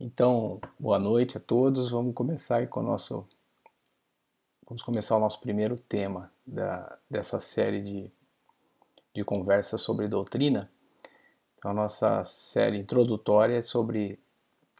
Então, 0.00 0.60
boa 0.78 0.96
noite 0.96 1.38
a 1.38 1.40
todos. 1.40 1.90
Vamos 1.90 2.14
começar 2.14 2.68
com 2.68 2.78
o 2.78 2.82
nosso 2.84 3.26
vamos 4.64 4.80
começar 4.80 5.16
o 5.16 5.18
nosso 5.18 5.40
primeiro 5.40 5.74
tema 5.74 6.30
da, 6.46 6.96
dessa 7.10 7.40
série 7.40 7.82
de, 7.82 8.10
de 9.12 9.24
conversas 9.24 9.80
sobre 9.80 10.06
doutrina. 10.06 10.70
Então, 11.56 11.72
a 11.72 11.74
nossa 11.74 12.24
série 12.24 12.78
introdutória 12.78 13.56
é 13.56 13.62
sobre 13.62 14.20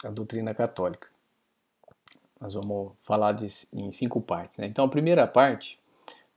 a 0.04 0.08
doutrina 0.08 0.54
católica. 0.54 1.08
Nós 2.40 2.54
vamos 2.54 2.92
falar 3.00 3.32
de, 3.32 3.48
em 3.72 3.90
cinco 3.90 4.20
partes. 4.20 4.58
Né? 4.58 4.66
Então, 4.66 4.84
a 4.84 4.88
primeira 4.88 5.26
parte 5.26 5.80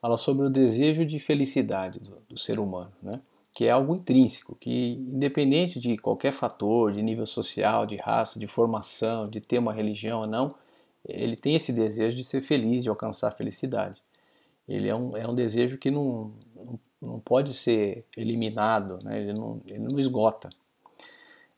fala 0.02 0.18
sobre 0.18 0.48
o 0.48 0.50
desejo 0.50 1.06
de 1.06 1.20
felicidade 1.20 2.00
do, 2.00 2.18
do 2.28 2.40
ser 2.40 2.58
humano. 2.58 2.92
Né? 3.00 3.22
Que 3.54 3.66
é 3.66 3.72
algo 3.72 3.96
intrínseco, 3.96 4.56
que 4.60 4.94
independente 4.94 5.80
de 5.80 5.98
qualquer 5.98 6.32
fator, 6.32 6.94
de 6.94 7.02
nível 7.02 7.26
social, 7.26 7.86
de 7.86 7.98
raça, 7.98 8.40
de 8.40 8.48
formação, 8.48 9.30
de 9.30 9.42
ter 9.42 9.60
uma 9.60 9.74
religião 9.74 10.22
ou 10.22 10.28
não, 10.28 10.56
ele 11.06 11.36
tem 11.36 11.56
esse 11.56 11.74
desejo 11.74 12.16
de 12.16 12.24
ser 12.24 12.42
feliz, 12.42 12.84
de 12.84 12.90
alcançar 12.90 13.28
a 13.28 13.32
felicidade. 13.32 14.02
Ele 14.68 14.88
é 14.88 14.96
um, 14.96 15.10
é 15.18 15.28
um 15.28 15.36
desejo 15.36 15.78
que 15.78 15.92
não, 15.92 16.32
não, 17.02 17.20
pode 17.20 17.54
ser 17.54 18.06
eliminado, 18.16 19.00
né? 19.04 19.20
ele, 19.20 19.34
não, 19.34 19.62
ele 19.68 19.80
não 19.80 20.00
esgota. 20.00 20.50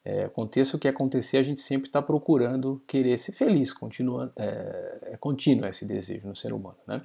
É, 0.06 0.26
aconteça 0.26 0.76
o 0.76 0.80
que 0.80 0.88
acontecer, 0.88 1.38
a 1.38 1.44
gente 1.44 1.60
sempre 1.60 1.88
está 1.88 2.02
procurando 2.02 2.82
querer 2.88 3.18
ser 3.18 3.34
feliz, 3.34 3.72
continua, 3.72 4.34
é, 4.36 4.98
é 5.14 5.18
contínuo 5.18 5.66
esse 5.68 5.86
desejo 5.86 6.28
no 6.28 6.36
ser 6.36 6.54
humano. 6.54 6.78
Né? 6.88 7.02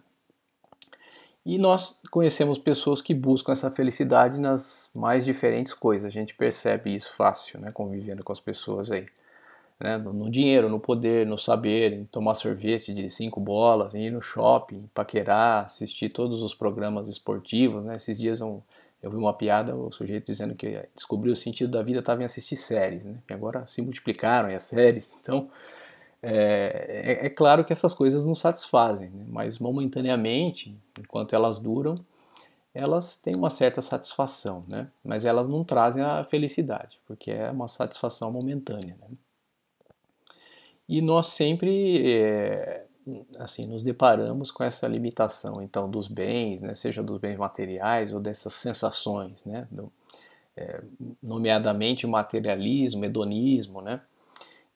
E 1.48 1.56
nós 1.56 1.98
conhecemos 2.10 2.58
pessoas 2.58 3.00
que 3.00 3.14
buscam 3.14 3.52
essa 3.52 3.70
felicidade 3.70 4.38
nas 4.38 4.90
mais 4.94 5.24
diferentes 5.24 5.72
coisas. 5.72 6.04
A 6.04 6.10
gente 6.10 6.34
percebe 6.34 6.94
isso 6.94 7.14
fácil, 7.14 7.58
né, 7.58 7.72
convivendo 7.72 8.22
com 8.22 8.30
as 8.30 8.38
pessoas 8.38 8.90
aí. 8.90 9.06
Né, 9.80 9.96
no, 9.96 10.30
dinheiro, 10.30 10.68
no 10.68 10.78
poder, 10.78 11.24
no 11.24 11.38
saber, 11.38 11.94
em 11.94 12.04
tomar 12.04 12.34
sorvete 12.34 12.92
de 12.92 13.08
cinco 13.08 13.40
bolas, 13.40 13.94
em 13.94 14.08
ir 14.08 14.10
no 14.10 14.20
shopping, 14.20 14.90
paquerar, 14.92 15.64
assistir 15.64 16.10
todos 16.10 16.42
os 16.42 16.54
programas 16.54 17.08
esportivos. 17.08 17.82
Né? 17.82 17.96
Esses 17.96 18.18
dias 18.18 18.42
um, 18.42 18.60
eu 19.02 19.10
vi 19.10 19.16
uma 19.16 19.32
piada, 19.32 19.74
o 19.74 19.90
sujeito 19.90 20.26
dizendo 20.26 20.54
que 20.54 20.74
descobriu 20.94 21.32
o 21.32 21.36
sentido 21.36 21.70
da 21.70 21.82
vida 21.82 22.00
estava 22.00 22.20
em 22.20 22.26
assistir 22.26 22.56
séries, 22.56 23.06
né? 23.06 23.20
que 23.26 23.32
agora 23.32 23.66
se 23.66 23.80
multiplicaram 23.80 24.54
as 24.54 24.64
séries. 24.64 25.10
Então, 25.22 25.48
é, 26.22 27.20
é, 27.22 27.26
é, 27.26 27.30
claro 27.30 27.64
que 27.64 27.72
essas 27.72 27.94
coisas 27.94 28.26
não 28.26 28.34
satisfazem, 28.34 29.10
né? 29.10 29.24
mas 29.28 29.58
momentaneamente, 29.58 30.76
enquanto 30.98 31.34
elas 31.34 31.58
duram, 31.58 31.94
elas 32.74 33.16
têm 33.16 33.34
uma 33.34 33.50
certa 33.50 33.80
satisfação, 33.80 34.64
né? 34.66 34.90
mas 35.04 35.24
elas 35.24 35.48
não 35.48 35.64
trazem 35.64 36.02
a 36.02 36.24
felicidade, 36.24 37.00
porque 37.06 37.30
é 37.30 37.50
uma 37.50 37.68
satisfação 37.68 38.32
momentânea. 38.32 38.96
Né? 39.00 39.08
E 40.88 41.00
nós 41.00 41.28
sempre 41.28 42.12
é, 42.12 42.86
assim 43.38 43.66
nos 43.66 43.82
deparamos 43.82 44.50
com 44.50 44.64
essa 44.64 44.88
limitação 44.88 45.62
então 45.62 45.88
dos 45.88 46.08
bens, 46.08 46.60
né? 46.60 46.74
seja 46.74 47.02
dos 47.02 47.18
bens 47.18 47.36
materiais 47.36 48.12
ou 48.12 48.20
dessas 48.20 48.54
sensações, 48.54 49.44
né? 49.44 49.68
Do, 49.70 49.92
é, 50.56 50.82
nomeadamente 51.22 52.04
o 52.04 52.08
materialismo, 52.08 53.04
hedonismo, 53.04 53.80
né? 53.80 54.00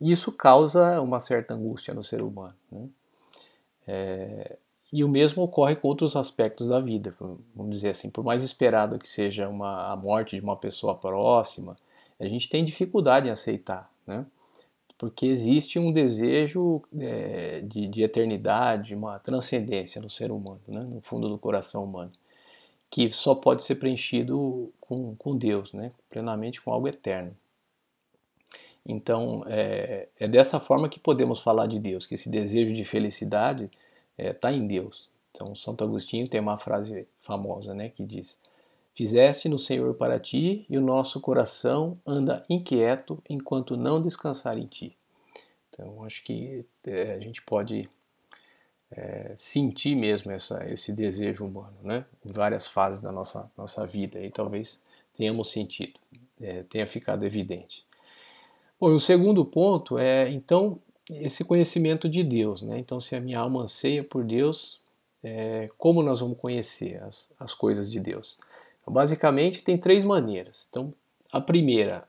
E 0.02 0.10
isso 0.10 0.32
causa 0.32 1.00
uma 1.00 1.20
certa 1.20 1.54
angústia 1.54 1.94
no 1.94 2.02
ser 2.02 2.22
humano. 2.22 2.54
Né? 2.72 2.88
É, 3.86 4.56
e 4.92 5.04
o 5.04 5.08
mesmo 5.08 5.44
ocorre 5.44 5.76
com 5.76 5.86
outros 5.86 6.16
aspectos 6.16 6.66
da 6.66 6.80
vida. 6.80 7.14
Vamos 7.54 7.76
dizer 7.76 7.90
assim, 7.90 8.10
por 8.10 8.24
mais 8.24 8.42
esperado 8.42 8.98
que 8.98 9.08
seja 9.08 9.48
uma, 9.48 9.92
a 9.92 9.96
morte 9.96 10.34
de 10.34 10.42
uma 10.42 10.56
pessoa 10.56 10.96
próxima, 10.96 11.76
a 12.18 12.26
gente 12.26 12.48
tem 12.48 12.64
dificuldade 12.64 13.28
em 13.28 13.30
aceitar, 13.30 13.88
né? 14.04 14.26
porque 14.98 15.26
existe 15.26 15.78
um 15.78 15.92
desejo 15.92 16.82
é, 16.98 17.60
de, 17.60 17.86
de, 17.86 18.02
eternidade, 18.02 18.96
uma 18.96 19.20
transcendência 19.20 20.02
no 20.02 20.10
ser 20.10 20.32
humano, 20.32 20.60
né? 20.66 20.80
no 20.80 21.00
fundo 21.00 21.28
do 21.28 21.38
coração 21.38 21.84
humano, 21.84 22.10
que 22.90 23.10
só 23.12 23.36
pode 23.36 23.62
ser 23.62 23.76
preenchido 23.76 24.72
com, 24.80 25.14
com 25.14 25.36
Deus, 25.36 25.72
né? 25.72 25.92
plenamente 26.10 26.60
com 26.60 26.72
algo 26.72 26.88
eterno. 26.88 27.36
Então, 28.84 29.44
é, 29.46 30.08
é, 30.18 30.26
dessa 30.26 30.58
forma 30.58 30.88
que 30.88 30.98
podemos 30.98 31.40
falar 31.40 31.66
de 31.66 31.78
Deus, 31.78 32.04
que 32.04 32.14
esse 32.14 32.28
desejo 32.28 32.74
de 32.74 32.84
felicidade 32.84 33.70
está 34.18 34.52
é, 34.52 34.56
em 34.56 34.66
Deus. 34.66 35.08
Então, 35.30 35.54
Santo 35.54 35.84
Agostinho 35.84 36.28
tem 36.28 36.40
uma 36.40 36.58
frase 36.58 37.06
famosa 37.20 37.74
né, 37.74 37.88
que 37.88 38.04
diz: 38.04 38.36
Fizeste 38.94 39.48
no 39.48 39.58
Senhor 39.58 39.94
para 39.94 40.18
ti, 40.18 40.66
e 40.68 40.76
o 40.76 40.80
nosso 40.80 41.20
coração 41.20 41.98
anda 42.06 42.44
inquieto 42.48 43.22
enquanto 43.28 43.76
não 43.76 44.02
descansar 44.02 44.58
em 44.58 44.66
ti. 44.66 44.96
Então, 45.70 46.04
acho 46.04 46.22
que 46.22 46.66
é, 46.84 47.14
a 47.14 47.18
gente 47.18 47.40
pode 47.40 47.88
é, 48.90 49.32
sentir 49.36 49.94
mesmo 49.94 50.30
essa, 50.30 50.68
esse 50.68 50.92
desejo 50.92 51.46
humano, 51.46 51.76
né? 51.82 52.04
Em 52.28 52.32
várias 52.32 52.66
fases 52.66 53.00
da 53.00 53.10
nossa, 53.10 53.50
nossa 53.56 53.86
vida, 53.86 54.20
e 54.20 54.30
talvez 54.30 54.82
tenhamos 55.16 55.50
sentido, 55.50 55.98
é, 56.40 56.62
tenha 56.64 56.86
ficado 56.86 57.24
evidente. 57.24 57.86
Bom, 58.82 58.94
o 58.94 58.98
segundo 58.98 59.44
ponto 59.44 59.96
é, 59.96 60.28
então, 60.28 60.76
esse 61.08 61.44
conhecimento 61.44 62.08
de 62.08 62.24
Deus. 62.24 62.62
Né? 62.62 62.80
Então, 62.80 62.98
se 62.98 63.14
a 63.14 63.20
minha 63.20 63.38
alma 63.38 63.62
anseia 63.62 64.02
por 64.02 64.24
Deus, 64.24 64.80
é, 65.22 65.68
como 65.78 66.02
nós 66.02 66.18
vamos 66.18 66.36
conhecer 66.36 67.00
as, 67.00 67.32
as 67.38 67.54
coisas 67.54 67.88
de 67.88 68.00
Deus? 68.00 68.40
Então, 68.80 68.92
basicamente, 68.92 69.62
tem 69.62 69.78
três 69.78 70.02
maneiras. 70.02 70.66
Então, 70.68 70.92
a 71.30 71.40
primeira, 71.40 72.08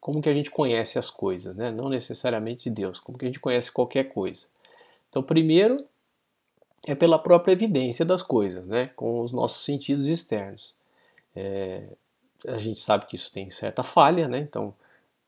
como 0.00 0.20
que 0.20 0.28
a 0.28 0.34
gente 0.34 0.50
conhece 0.50 0.98
as 0.98 1.10
coisas, 1.10 1.54
né? 1.54 1.70
não 1.70 1.88
necessariamente 1.88 2.64
de 2.64 2.70
Deus, 2.70 2.98
como 2.98 3.16
que 3.16 3.26
a 3.26 3.28
gente 3.28 3.38
conhece 3.38 3.70
qualquer 3.70 4.12
coisa. 4.12 4.48
Então, 5.08 5.22
primeiro 5.22 5.86
é 6.88 6.94
pela 6.96 7.20
própria 7.20 7.52
evidência 7.52 8.04
das 8.04 8.20
coisas, 8.20 8.66
né? 8.66 8.86
com 8.96 9.20
os 9.20 9.30
nossos 9.30 9.64
sentidos 9.64 10.06
externos. 10.06 10.74
É, 11.36 11.84
a 12.48 12.58
gente 12.58 12.80
sabe 12.80 13.06
que 13.06 13.14
isso 13.14 13.30
tem 13.30 13.48
certa 13.48 13.84
falha, 13.84 14.26
né? 14.26 14.40
então 14.40 14.74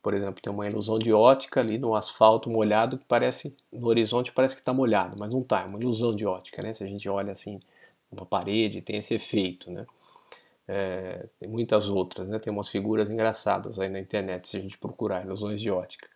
por 0.02 0.14
exemplo, 0.14 0.42
tem 0.42 0.52
uma 0.52 0.66
ilusão 0.66 0.98
de 0.98 1.12
ótica 1.12 1.60
ali 1.60 1.78
no 1.78 1.94
asfalto 1.94 2.50
molhado 2.50 2.98
que 2.98 3.04
parece, 3.04 3.54
no 3.72 3.86
horizonte 3.86 4.32
parece 4.32 4.54
que 4.56 4.60
está 4.60 4.72
molhado, 4.72 5.16
mas 5.16 5.30
não 5.30 5.40
está, 5.40 5.60
é 5.60 5.64
uma 5.64 5.78
ilusão 5.78 6.14
de 6.14 6.26
ótica, 6.26 6.60
né? 6.60 6.74
Se 6.74 6.82
a 6.82 6.86
gente 6.88 7.08
olha 7.08 7.32
assim 7.32 7.60
uma 8.10 8.26
parede, 8.26 8.82
tem 8.82 8.96
esse 8.96 9.14
efeito, 9.14 9.70
né? 9.70 9.86
É, 10.66 11.26
tem 11.38 11.48
muitas 11.48 11.88
outras, 11.88 12.28
né? 12.28 12.38
Tem 12.38 12.52
umas 12.52 12.68
figuras 12.68 13.08
engraçadas 13.08 13.78
aí 13.78 13.88
na 13.88 14.00
internet 14.00 14.48
se 14.48 14.56
a 14.56 14.60
gente 14.60 14.76
procurar 14.76 15.24
ilusões 15.24 15.60
de 15.60 15.70
ótica. 15.70 16.08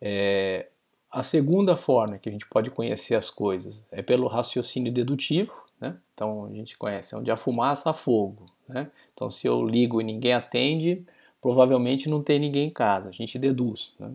É, 0.00 0.68
a 1.10 1.22
segunda 1.22 1.74
forma 1.74 2.18
que 2.18 2.28
a 2.28 2.32
gente 2.32 2.46
pode 2.46 2.70
conhecer 2.70 3.14
as 3.14 3.30
coisas 3.30 3.82
é 3.90 4.02
pelo 4.02 4.26
raciocínio 4.26 4.92
dedutivo, 4.92 5.52
né? 5.80 5.96
Então 6.12 6.44
a 6.44 6.50
gente 6.50 6.76
conhece 6.76 7.16
onde 7.16 7.30
há 7.30 7.36
fumaça 7.36 7.88
há 7.88 7.92
fogo, 7.94 8.44
né? 8.68 8.90
Então 9.14 9.30
se 9.30 9.46
eu 9.46 9.64
ligo 9.64 10.00
e 10.00 10.04
ninguém 10.04 10.34
atende, 10.34 11.06
provavelmente 11.46 12.08
não 12.08 12.24
tem 12.24 12.40
ninguém 12.40 12.66
em 12.66 12.72
casa, 12.72 13.08
a 13.08 13.12
gente 13.12 13.38
deduz. 13.38 13.94
Né? 14.00 14.10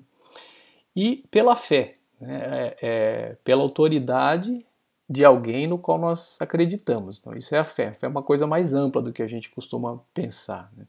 E 0.93 1.23
pela 1.31 1.55
fé, 1.55 1.95
né? 2.19 2.39
é, 2.41 2.77
é, 2.81 3.37
pela 3.41 3.61
autoridade 3.61 4.65
de 5.09 5.23
alguém 5.23 5.65
no 5.65 5.77
qual 5.77 5.97
nós 5.97 6.37
acreditamos. 6.41 7.19
Então, 7.19 7.33
isso 7.33 7.55
é 7.55 7.59
a 7.59 7.63
fé. 7.63 7.87
A 7.87 7.93
fé 7.93 8.05
é 8.05 8.09
uma 8.09 8.21
coisa 8.21 8.45
mais 8.45 8.73
ampla 8.73 9.01
do 9.01 9.13
que 9.13 9.23
a 9.23 9.27
gente 9.27 9.49
costuma 9.49 10.01
pensar. 10.13 10.69
Né? 10.75 10.85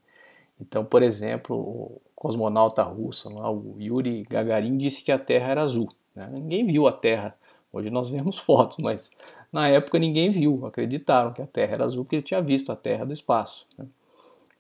Então, 0.61 0.85
por 0.85 1.05
exemplo, 1.05 1.57
o 1.57 2.01
cosmonauta 2.13 2.83
russo, 2.83 3.33
lá, 3.33 3.49
o 3.49 3.77
Yuri 3.79 4.25
Gagarin, 4.29 4.77
disse 4.77 5.05
que 5.05 5.13
a 5.13 5.21
Terra 5.21 5.53
era 5.53 5.63
azul. 5.63 5.95
Né? 6.13 6.29
Ninguém 6.33 6.67
viu 6.67 6.89
a 6.89 6.93
Terra. 6.93 7.37
Hoje 7.73 7.89
nós 7.89 8.09
vemos 8.09 8.37
fotos, 8.43 8.79
mas 8.79 9.13
na 9.53 9.69
época 9.69 9.97
ninguém 9.97 10.29
viu. 10.29 10.67
Acreditaram 10.67 11.33
que 11.33 11.41
a 11.41 11.47
Terra 11.47 11.75
era 11.75 11.85
azul 11.85 12.05
porque 12.05 12.17
ele 12.17 12.25
tinha 12.25 12.43
visto 12.43 12.73
a 12.73 12.77
Terra 12.77 13.05
do 13.05 13.13
espaço. 13.13 13.65
Né? 13.79 13.87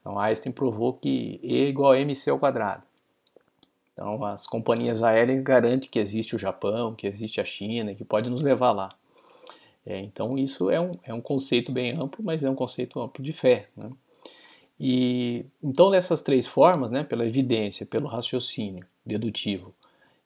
Então 0.03 0.19
Einstein 0.19 0.53
provou 0.53 0.93
que 0.93 1.41
E 1.43 1.69
igual 1.69 1.93
a 1.93 1.99
mc 1.99 2.29
ao 2.29 2.39
quadrado. 2.39 2.83
Então 3.93 4.23
as 4.25 4.47
companhias 4.47 5.03
aéreas 5.03 5.43
garantem 5.43 5.89
que 5.89 5.99
existe 5.99 6.37
o 6.37 6.39
Japão, 6.39 6.95
que 6.95 7.07
existe 7.07 7.41
a 7.41 7.45
China, 7.45 7.95
que 7.95 8.05
pode 8.05 8.29
nos 8.29 8.43
levar 8.43 8.73
lá. 8.73 8.95
É, 9.87 9.99
então 9.99 10.37
isso 10.37 10.71
é 10.71 10.81
um, 10.81 10.99
é 11.03 11.15
um 11.15 11.21
conceito 11.21 11.73
bem 11.73 11.93
amplo, 11.93 12.23
mas 12.23 12.45
é 12.45 12.51
um 12.51 12.55
conceito 12.55 13.01
amplo 13.01 13.23
de 13.23 13.33
fé. 13.33 13.69
Né? 13.77 13.91
E 14.79 15.45
então 15.63 15.91
dessas 15.91 16.21
três 16.21 16.47
formas, 16.47 16.91
né, 16.91 17.05
pela 17.05 17.25
evidência, 17.25 17.87
pelo 17.87 18.09
raciocínio 18.09 18.85
dedutivo 19.07 19.75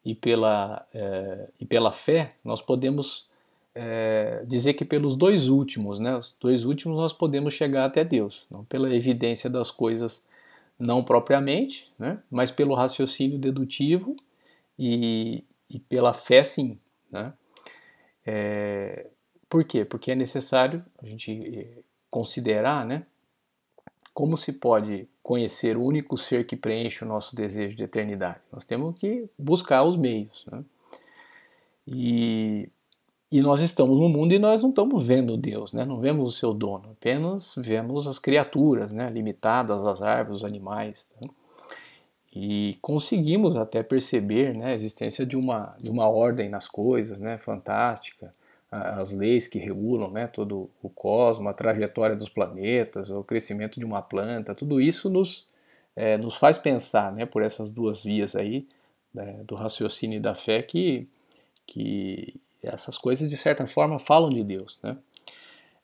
e 0.04 0.14
pela, 0.14 0.86
é, 0.94 1.48
e 1.60 1.66
pela 1.66 1.92
fé, 1.92 2.34
nós 2.44 2.62
podemos 2.62 3.28
é, 3.78 4.42
dizer 4.46 4.72
que 4.72 4.86
pelos 4.86 5.14
dois 5.14 5.48
últimos, 5.48 6.00
né, 6.00 6.16
os 6.16 6.34
dois 6.40 6.64
últimos 6.64 6.96
nós 6.96 7.12
podemos 7.12 7.52
chegar 7.52 7.84
até 7.84 8.02
Deus, 8.02 8.46
não 8.50 8.64
pela 8.64 8.92
evidência 8.94 9.50
das 9.50 9.70
coisas 9.70 10.24
não 10.78 11.04
propriamente, 11.04 11.92
né, 11.98 12.18
mas 12.30 12.50
pelo 12.50 12.74
raciocínio 12.74 13.38
dedutivo 13.38 14.16
e, 14.78 15.44
e 15.68 15.78
pela 15.78 16.14
fé 16.14 16.42
sim. 16.42 16.78
Né. 17.10 17.34
É, 18.24 19.06
por 19.46 19.62
quê? 19.62 19.84
Porque 19.84 20.10
é 20.10 20.14
necessário 20.14 20.82
a 21.02 21.06
gente 21.06 21.68
considerar 22.10 22.84
né, 22.86 23.04
como 24.14 24.38
se 24.38 24.54
pode 24.54 25.06
conhecer 25.22 25.76
o 25.76 25.84
único 25.84 26.16
ser 26.16 26.46
que 26.46 26.56
preenche 26.56 27.04
o 27.04 27.08
nosso 27.08 27.36
desejo 27.36 27.76
de 27.76 27.84
eternidade. 27.84 28.40
Nós 28.50 28.64
temos 28.64 28.98
que 28.98 29.28
buscar 29.38 29.82
os 29.82 29.96
meios. 29.96 30.46
Né? 30.50 30.64
E, 31.86 32.68
e 33.36 33.42
nós 33.42 33.60
estamos 33.60 33.98
no 33.98 34.08
mundo 34.08 34.32
e 34.32 34.38
nós 34.38 34.62
não 34.62 34.70
estamos 34.70 35.06
vendo 35.06 35.36
Deus, 35.36 35.70
né? 35.70 35.84
não 35.84 36.00
vemos 36.00 36.30
o 36.30 36.38
seu 36.38 36.54
dono, 36.54 36.92
apenas 36.92 37.54
vemos 37.58 38.08
as 38.08 38.18
criaturas 38.18 38.94
né? 38.94 39.10
limitadas, 39.10 39.86
as 39.86 40.00
árvores, 40.00 40.38
os 40.38 40.44
animais. 40.44 41.06
Né? 41.20 41.28
E 42.34 42.78
conseguimos 42.80 43.54
até 43.54 43.82
perceber 43.82 44.54
né, 44.54 44.68
a 44.68 44.72
existência 44.72 45.26
de 45.26 45.36
uma, 45.36 45.76
de 45.78 45.90
uma 45.90 46.08
ordem 46.08 46.48
nas 46.48 46.66
coisas, 46.66 47.20
né, 47.20 47.36
fantástica, 47.36 48.32
as 48.70 49.12
leis 49.12 49.46
que 49.46 49.58
regulam 49.58 50.10
né, 50.10 50.26
todo 50.26 50.70
o 50.82 50.88
cosmos, 50.88 51.50
a 51.50 51.54
trajetória 51.54 52.16
dos 52.16 52.30
planetas, 52.30 53.10
o 53.10 53.22
crescimento 53.22 53.78
de 53.78 53.84
uma 53.84 54.00
planta, 54.00 54.54
tudo 54.54 54.80
isso 54.80 55.10
nos, 55.10 55.46
é, 55.94 56.16
nos 56.16 56.36
faz 56.36 56.56
pensar 56.56 57.12
né, 57.12 57.26
por 57.26 57.42
essas 57.42 57.68
duas 57.68 58.02
vias 58.02 58.34
aí, 58.34 58.66
né, 59.12 59.42
do 59.46 59.54
raciocínio 59.54 60.16
e 60.16 60.20
da 60.20 60.34
fé, 60.34 60.62
que, 60.62 61.06
que 61.66 62.40
essas 62.68 62.98
coisas 62.98 63.28
de 63.28 63.36
certa 63.36 63.66
forma 63.66 63.98
falam 63.98 64.30
de 64.30 64.42
Deus. 64.42 64.78
Né? 64.82 64.96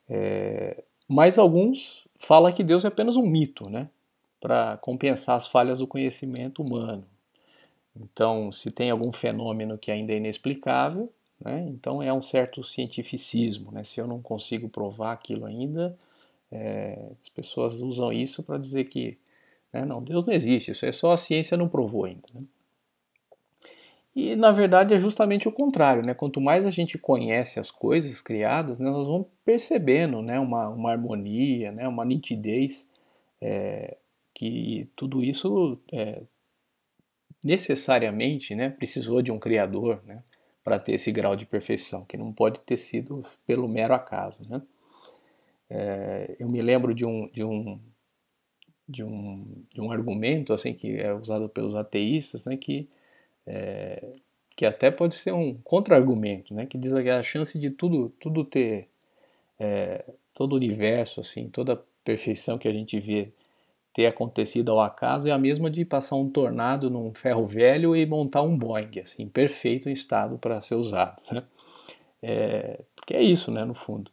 É, 0.09 0.83
mas 1.09 1.39
alguns 1.39 2.07
falam 2.19 2.53
que 2.53 2.65
Deus 2.65 2.85
é 2.85 2.89
apenas 2.89 3.17
um 3.17 3.27
mito, 3.27 3.69
né? 3.69 3.89
para 4.43 4.77
compensar 4.79 5.37
as 5.37 5.47
falhas 5.47 5.79
do 5.79 5.87
conhecimento 5.87 6.63
humano. 6.63 7.05
Então, 7.95 8.51
se 8.51 8.73
tem 8.73 8.91
algum 8.91 9.13
fenômeno 9.13 9.79
que 9.79 9.91
ainda 9.91 10.13
é 10.13 10.17
inexplicável, 10.17 11.13
né, 11.41 11.65
então 11.69 12.03
é 12.03 12.13
um 12.13 12.21
certo 12.21 12.65
cientificismo. 12.65 13.71
Né? 13.71 13.85
Se 13.85 14.01
eu 14.01 14.07
não 14.07 14.21
consigo 14.21 14.69
provar 14.69 15.13
aquilo 15.13 15.47
ainda, 15.47 15.97
é, 16.51 16.99
as 17.21 17.29
pessoas 17.29 17.81
usam 17.81 18.13
isso 18.13 18.43
para 18.43 18.59
dizer 18.59 18.85
que 18.85 19.17
né, 19.73 19.85
não, 19.85 20.03
Deus 20.03 20.25
não 20.25 20.33
existe, 20.33 20.73
isso 20.73 20.85
é 20.85 20.93
só 20.93 21.13
a 21.13 21.17
ciência 21.17 21.57
não 21.57 21.69
provou 21.69 22.05
ainda. 22.05 22.29
E 24.15 24.37
na 24.37 24.53
verdade 24.53 24.95
é 24.95 24.99
justamente 24.99 25.49
o 25.49 25.53
contrário, 25.53 26.03
né? 26.05 26.13
Quanto 26.13 26.41
mais 26.41 26.67
a 26.67 26.71
gente 26.71 26.99
conhece 26.99 27.59
as 27.59 27.71
coisas 27.71 28.21
criadas, 28.21 28.79
né, 28.79 28.91
nós 28.91 29.07
vamos 29.07 29.27
percebendo, 29.45 30.21
né, 30.21 30.39
uma, 30.39 30.69
uma 30.69 30.91
harmonia, 30.91 31.73
né, 31.73 31.89
uma 31.89 32.05
nitidez 32.05 32.87
é, 33.41 33.97
que 34.35 34.89
tudo 34.95 35.23
isso 35.23 35.79
é, 35.91 36.23
necessariamente 37.43 38.55
né, 38.55 38.71
precisou 38.71 39.21
de 39.21 39.33
um 39.33 39.39
criador 39.39 40.03
né, 40.07 40.23
para 40.63 40.79
ter 40.79 40.93
esse 40.93 41.11
grau 41.11 41.35
de 41.35 41.45
perfeição, 41.45 42.05
que 42.05 42.17
não 42.17 42.33
pode 42.33 42.61
ter 42.61 42.77
sido 42.77 43.25
pelo 43.47 43.69
mero 43.69 43.95
acaso. 43.95 44.39
Né? 44.49 44.63
É, 45.69 46.37
eu 46.39 46.49
me 46.49 46.61
lembro 46.61 46.95
de 46.95 47.05
um, 47.05 47.29
de, 47.33 47.43
um, 47.43 47.81
de, 48.89 49.03
um, 49.03 49.65
de 49.75 49.81
um 49.81 49.91
argumento 49.91 50.53
assim 50.53 50.73
que 50.73 50.97
é 50.97 51.13
usado 51.13 51.49
pelos 51.49 51.75
ateístas, 51.75 52.47
né, 52.47 52.57
que, 52.57 52.89
é, 53.47 54.13
que 54.57 54.65
até 54.65 54.91
pode 54.91 55.15
ser 55.15 55.33
um 55.33 55.55
contra-argumento, 55.65 56.55
né, 56.55 56.67
que 56.67 56.79
diz 56.79 56.93
que 56.93 57.11
a 57.11 57.23
chance 57.23 57.59
de 57.59 57.71
tudo, 57.71 58.13
tudo 58.21 58.45
ter, 58.45 58.89
é, 59.59 60.05
todo 60.35 60.53
o 60.53 60.57
universo, 60.57 61.21
assim, 61.21 61.49
toda 61.49 61.75
a 61.75 61.79
perfeição 62.05 62.59
que 62.59 62.69
a 62.69 62.73
gente 62.73 62.99
vê 62.99 63.33
ter 63.93 64.07
acontecido 64.07 64.73
ao 64.73 64.81
acaso 64.81 65.29
é 65.29 65.33
a 65.33 65.39
mesma 65.39 65.71
de 65.71 65.85
passar 65.85 66.17
um 66.17 66.29
tornado 66.29 66.89
num 66.89 67.13
ferro 67.13 67.47
velho 67.47 67.95
e 67.95 68.07
montar 68.07 68.43
um 68.43 68.57
Boeing, 68.57 69.01
assim, 69.01 69.29
perfeito 69.29 69.89
em 69.89 69.93
estado 69.93 70.39
para 70.39 70.61
ser 70.61 70.77
usado. 70.77 71.21
Né? 71.31 71.43
É, 72.23 72.81
porque 72.97 73.15
é 73.15 73.23
isso, 73.23 73.51
né, 73.51 73.65
no 73.65 73.75
fundo. 73.75 74.11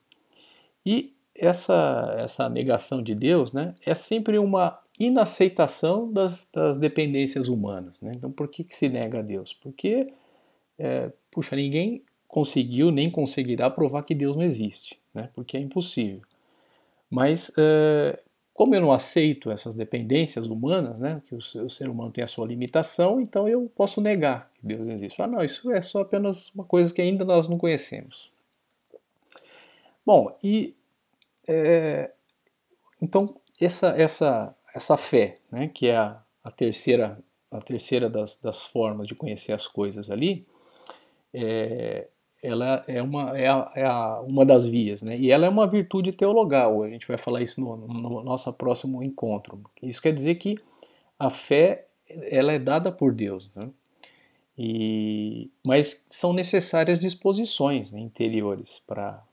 E 0.85 1.13
essa, 1.35 2.15
essa 2.17 2.49
negação 2.49 3.01
de 3.01 3.15
Deus 3.15 3.53
né, 3.53 3.73
é 3.85 3.95
sempre 3.95 4.37
uma 4.37 4.79
inaceitação 4.99 6.11
das, 6.11 6.49
das 6.53 6.77
dependências 6.77 7.47
humanas. 7.47 8.01
Né? 8.01 8.11
Então, 8.15 8.31
por 8.31 8.47
que, 8.47 8.63
que 8.63 8.75
se 8.75 8.89
nega 8.89 9.19
a 9.19 9.21
Deus? 9.21 9.53
Porque, 9.53 10.11
é, 10.77 11.11
puxa, 11.31 11.55
ninguém 11.55 12.03
conseguiu 12.27 12.91
nem 12.91 13.09
conseguirá 13.09 13.69
provar 13.69 14.03
que 14.03 14.13
Deus 14.13 14.35
não 14.35 14.43
existe, 14.43 14.99
né? 15.13 15.29
porque 15.33 15.57
é 15.57 15.59
impossível. 15.59 16.21
Mas 17.09 17.51
é, 17.57 18.19
como 18.59 18.75
eu 18.75 18.81
não 18.81 18.91
aceito 18.91 19.49
essas 19.49 19.73
dependências 19.73 20.45
humanas, 20.45 20.99
né, 20.99 21.21
que 21.25 21.33
o 21.33 21.69
ser 21.69 21.87
humano 21.87 22.11
tem 22.11 22.25
a 22.25 22.27
sua 22.27 22.45
limitação, 22.45 23.21
então 23.21 23.47
eu 23.47 23.71
posso 23.73 24.01
negar 24.01 24.51
que 24.53 24.67
Deus 24.67 24.85
existe. 24.85 25.21
Ah, 25.21 25.27
não, 25.27 25.41
isso 25.41 25.71
é 25.71 25.79
só 25.79 26.01
apenas 26.01 26.53
uma 26.53 26.65
coisa 26.65 26.93
que 26.93 27.01
ainda 27.01 27.23
nós 27.23 27.47
não 27.47 27.57
conhecemos. 27.57 28.29
Bom, 30.05 30.37
e 30.43 30.75
é, 31.47 32.11
então 33.01 33.33
essa 33.61 33.95
essa 33.97 34.53
essa 34.73 34.97
fé, 34.97 35.39
né, 35.51 35.67
que 35.67 35.87
é 35.87 35.97
a, 35.97 36.21
a 36.43 36.51
terceira 36.51 37.17
a 37.51 37.59
terceira 37.59 38.09
das, 38.09 38.37
das 38.37 38.67
formas 38.67 39.07
de 39.07 39.15
conhecer 39.15 39.53
as 39.53 39.67
coisas 39.67 40.11
ali, 40.11 40.45
é, 41.33 42.07
ela 42.41 42.83
é 42.87 43.01
uma, 43.01 43.37
é, 43.37 43.47
a, 43.47 43.71
é 43.75 43.85
a, 43.85 44.21
uma 44.21 44.45
das 44.45 44.65
vias, 44.65 45.01
né? 45.01 45.17
E 45.17 45.31
ela 45.31 45.45
é 45.45 45.49
uma 45.49 45.67
virtude 45.67 46.11
teologal. 46.11 46.83
A 46.83 46.89
gente 46.89 47.07
vai 47.07 47.17
falar 47.17 47.41
isso 47.41 47.59
no, 47.59 47.75
no, 47.75 48.23
nosso 48.23 48.51
próximo 48.53 49.03
encontro. 49.03 49.61
Isso 49.81 50.01
quer 50.01 50.13
dizer 50.13 50.35
que 50.35 50.57
a 51.17 51.29
fé 51.29 51.87
ela 52.07 52.51
é 52.53 52.59
dada 52.59 52.91
por 52.91 53.13
Deus, 53.13 53.51
né? 53.55 53.69
E, 54.57 55.49
mas 55.63 56.05
são 56.09 56.33
necessárias 56.33 56.99
disposições 56.99 57.91
né, 57.91 57.99
interiores 57.99 58.79
para 58.85 59.23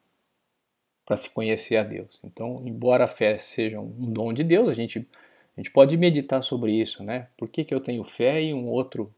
para 1.05 1.17
se 1.17 1.31
conhecer 1.31 1.77
a 1.77 1.85
Deus. 1.85 2.19
Então, 2.25 2.61
embora 2.67 3.05
a 3.05 3.07
fé 3.07 3.39
seja 3.39 3.79
um 3.79 4.13
dom 4.13 4.33
de 4.33 4.43
Deus, 4.43 4.69
a 4.69 4.73
gente, 4.73 5.09
a 5.57 5.61
gente 5.61 5.71
pode 5.71 5.97
meditar 5.97 6.43
sobre 6.43 6.73
isso, 6.73 7.03
né? 7.03 7.29
Por 7.37 7.49
que, 7.49 7.65
que 7.65 7.75
eu 7.75 7.81
tenho 7.81 8.05
fé 8.05 8.43
e 8.43 8.53
um 8.53 8.69
outro 8.69 9.13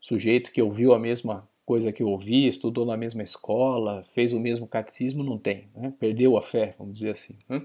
sujeito 0.00 0.50
que 0.50 0.62
ouviu 0.62 0.94
a 0.94 0.98
mesma 0.98 1.46
coisa 1.64 1.92
que 1.92 2.02
ouvi, 2.02 2.46
estudou 2.48 2.84
na 2.84 2.96
mesma 2.96 3.22
escola, 3.22 4.04
fez 4.12 4.32
o 4.32 4.40
mesmo 4.40 4.66
catecismo, 4.66 5.22
não 5.22 5.38
tem. 5.38 5.68
Né? 5.74 5.92
Perdeu 5.98 6.36
a 6.36 6.42
fé, 6.42 6.74
vamos 6.78 6.94
dizer 6.94 7.10
assim. 7.10 7.36
Né? 7.48 7.62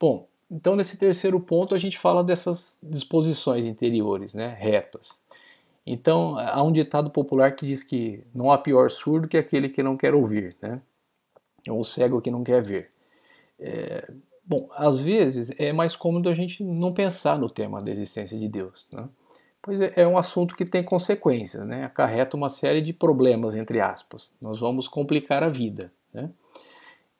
Bom, 0.00 0.26
então 0.50 0.74
nesse 0.74 0.96
terceiro 0.96 1.38
ponto 1.38 1.74
a 1.74 1.78
gente 1.78 1.98
fala 1.98 2.24
dessas 2.24 2.78
disposições 2.82 3.66
interiores, 3.66 4.34
né, 4.34 4.56
retas. 4.58 5.20
Então 5.86 6.38
há 6.38 6.62
um 6.62 6.72
ditado 6.72 7.10
popular 7.10 7.54
que 7.54 7.66
diz 7.66 7.82
que 7.82 8.24
não 8.34 8.50
há 8.50 8.58
pior 8.58 8.90
surdo 8.90 9.28
que 9.28 9.36
aquele 9.36 9.68
que 9.68 9.82
não 9.82 9.96
quer 9.96 10.14
ouvir, 10.14 10.56
né? 10.62 10.80
ou 11.68 11.84
cego 11.84 12.20
que 12.20 12.30
não 12.30 12.42
quer 12.42 12.62
ver. 12.62 12.90
É, 13.58 14.08
bom, 14.44 14.68
às 14.74 14.98
vezes 14.98 15.52
é 15.58 15.72
mais 15.72 15.96
cômodo 15.96 16.28
a 16.28 16.34
gente 16.34 16.62
não 16.62 16.92
pensar 16.92 17.38
no 17.38 17.48
tema 17.48 17.78
da 17.78 17.90
existência 17.90 18.38
de 18.38 18.48
Deus. 18.48 18.88
Né? 18.92 19.08
Pois 19.60 19.80
é, 19.80 19.92
é 19.96 20.06
um 20.06 20.18
assunto 20.18 20.56
que 20.56 20.64
tem 20.64 20.82
consequências, 20.82 21.64
né? 21.66 21.82
acarreta 21.84 22.36
uma 22.36 22.48
série 22.48 22.80
de 22.80 22.92
problemas, 22.92 23.54
entre 23.54 23.80
aspas. 23.80 24.32
Nós 24.40 24.58
vamos 24.60 24.88
complicar 24.88 25.42
a 25.42 25.48
vida. 25.48 25.92
Né? 26.12 26.30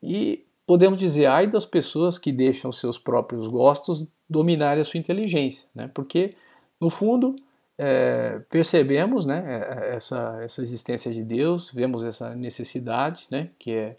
E 0.03 0.45
podemos 0.67 0.99
dizer, 0.99 1.27
ai 1.27 1.47
das 1.47 1.65
pessoas 1.65 2.19
que 2.19 2.33
deixam 2.33 2.73
seus 2.73 2.99
próprios 2.99 3.47
gostos 3.47 4.07
dominarem 4.29 4.81
a 4.81 4.85
sua 4.85 4.99
inteligência, 4.99 5.69
né? 5.75 5.91
porque, 5.93 6.35
no 6.81 6.91
fundo, 6.91 7.37
é, 7.79 8.41
percebemos 8.51 9.25
né, 9.25 9.45
é, 9.45 9.91
é, 9.93 9.97
essa, 9.97 10.39
essa 10.43 10.63
existência 10.63 11.13
de 11.13 11.23
Deus, 11.23 11.71
vemos 11.71 12.05
essa 12.05 12.35
necessidade, 12.35 13.27
né, 13.31 13.51
que 13.59 13.73
é, 13.73 13.97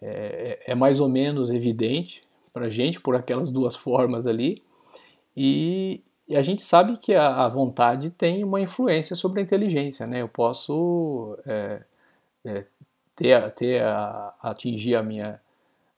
é, 0.00 0.58
é 0.66 0.74
mais 0.74 1.00
ou 1.00 1.08
menos 1.08 1.50
evidente 1.50 2.25
para 2.56 2.68
a 2.68 2.70
gente 2.70 2.98
por 2.98 3.14
aquelas 3.14 3.50
duas 3.50 3.76
formas 3.76 4.26
ali, 4.26 4.62
e, 5.36 6.02
e 6.26 6.34
a 6.34 6.40
gente 6.40 6.62
sabe 6.62 6.96
que 6.96 7.14
a, 7.14 7.44
a, 7.44 7.48
vontade 7.48 8.08
tem 8.08 8.42
uma 8.42 8.58
influência 8.62 9.14
sobre 9.14 9.40
a 9.40 9.42
inteligência, 9.42 10.06
né? 10.06 10.22
Eu 10.22 10.28
posso 10.28 11.36
é, 11.44 11.82
é, 12.46 12.64
ter, 13.14 13.50
ter 13.50 13.82
a, 13.82 14.32
atingir 14.40 14.96
a 14.96 15.02
minha 15.02 15.38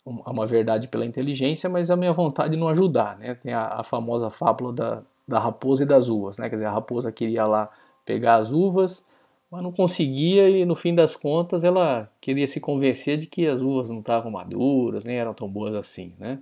uma 0.05 0.47
verdade 0.47 0.89
pela 0.89 1.05
inteligência, 1.05 1.69
mas 1.69 1.93
a 1.93 1.97
minha 1.97 2.13
vontade 2.13 2.57
não 2.57 2.69
ajudar, 2.69 3.17
né? 3.19 3.35
Tem 3.37 3.53
a, 3.53 3.75
a 3.75 3.85
famosa 3.85 4.29
fábula 4.29 4.73
da, 4.73 5.03
da 5.29 5.39
raposa 5.39 5.85
e 5.85 5.87
das 5.87 6.09
uvas, 6.09 6.39
né? 6.39 6.49
Quer 6.49 6.57
dizer, 6.57 6.67
a 6.67 6.73
raposa 6.73 7.13
queria 7.13 7.47
lá 7.47 7.71
pegar 8.05 8.35
as 8.35 8.51
uvas, 8.51 9.05
mas 9.51 9.63
não 9.63 9.73
conseguia 9.73 10.49
e 10.49 10.65
no 10.65 10.77
fim 10.77 10.95
das 10.95 11.17
contas 11.17 11.65
ela 11.65 12.11
queria 12.21 12.47
se 12.47 12.61
convencer 12.61 13.17
de 13.19 13.27
que 13.27 13.47
as 13.47 13.61
uvas 13.61 13.91
não 13.91 14.01
estavam 14.01 14.31
maduras, 14.31 15.05
nem 15.05 15.17
eram 15.17 15.33
tão 15.35 15.49
boas 15.49 15.75
assim, 15.75 16.15
né? 16.19 16.39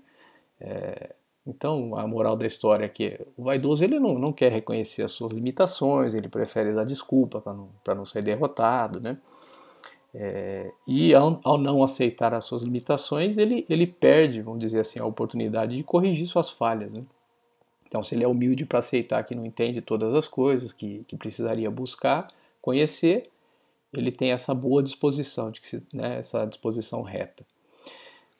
É, 0.60 1.14
então, 1.46 1.96
a 1.96 2.06
moral 2.06 2.36
da 2.36 2.44
história 2.44 2.84
é 2.84 2.88
que 2.88 3.20
o 3.36 3.44
vaidoso 3.44 3.84
ele 3.84 4.00
não, 4.00 4.18
não 4.18 4.32
quer 4.32 4.50
reconhecer 4.50 5.04
as 5.04 5.12
suas 5.12 5.32
limitações, 5.32 6.12
ele 6.12 6.28
prefere 6.28 6.72
dar 6.74 6.84
desculpa 6.84 7.40
para 7.40 7.54
não, 7.54 7.68
não 7.86 8.04
ser 8.04 8.24
derrotado, 8.24 9.00
né? 9.00 9.16
É, 10.12 10.72
e 10.86 11.14
ao, 11.14 11.38
ao, 11.44 11.58
não 11.58 11.84
aceitar 11.84 12.34
as 12.34 12.44
suas 12.44 12.62
limitações, 12.62 13.38
ele, 13.38 13.66
ele 13.68 13.86
perde, 13.86 14.40
vamos 14.40 14.60
dizer 14.60 14.80
assim, 14.80 14.98
a 14.98 15.04
oportunidade 15.04 15.76
de 15.76 15.84
corrigir 15.84 16.26
suas 16.26 16.50
falhas, 16.50 16.92
né? 16.92 17.00
Então, 17.86 18.02
se 18.02 18.14
ele 18.14 18.24
é 18.24 18.28
humilde 18.28 18.66
para 18.66 18.80
aceitar 18.80 19.22
que 19.24 19.34
não 19.34 19.46
entende 19.46 19.80
todas 19.80 20.12
as 20.14 20.26
coisas, 20.26 20.72
que, 20.72 21.04
que 21.06 21.16
precisaria 21.16 21.70
buscar, 21.70 22.26
conhecer, 22.66 23.30
ele 23.96 24.10
tem 24.10 24.32
essa 24.32 24.52
boa 24.52 24.82
disposição, 24.82 25.52
né, 25.92 26.18
essa 26.18 26.44
disposição 26.44 27.00
reta. 27.00 27.46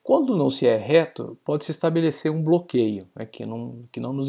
Quando 0.03 0.35
não 0.35 0.49
se 0.49 0.67
é 0.67 0.75
reto, 0.75 1.37
pode-se 1.45 1.71
estabelecer 1.71 2.29
um 2.29 2.43
bloqueio 2.43 3.07
né, 3.15 3.25
que, 3.25 3.45
não, 3.45 3.85
que, 3.89 4.01
não 4.01 4.11
nos, 4.11 4.27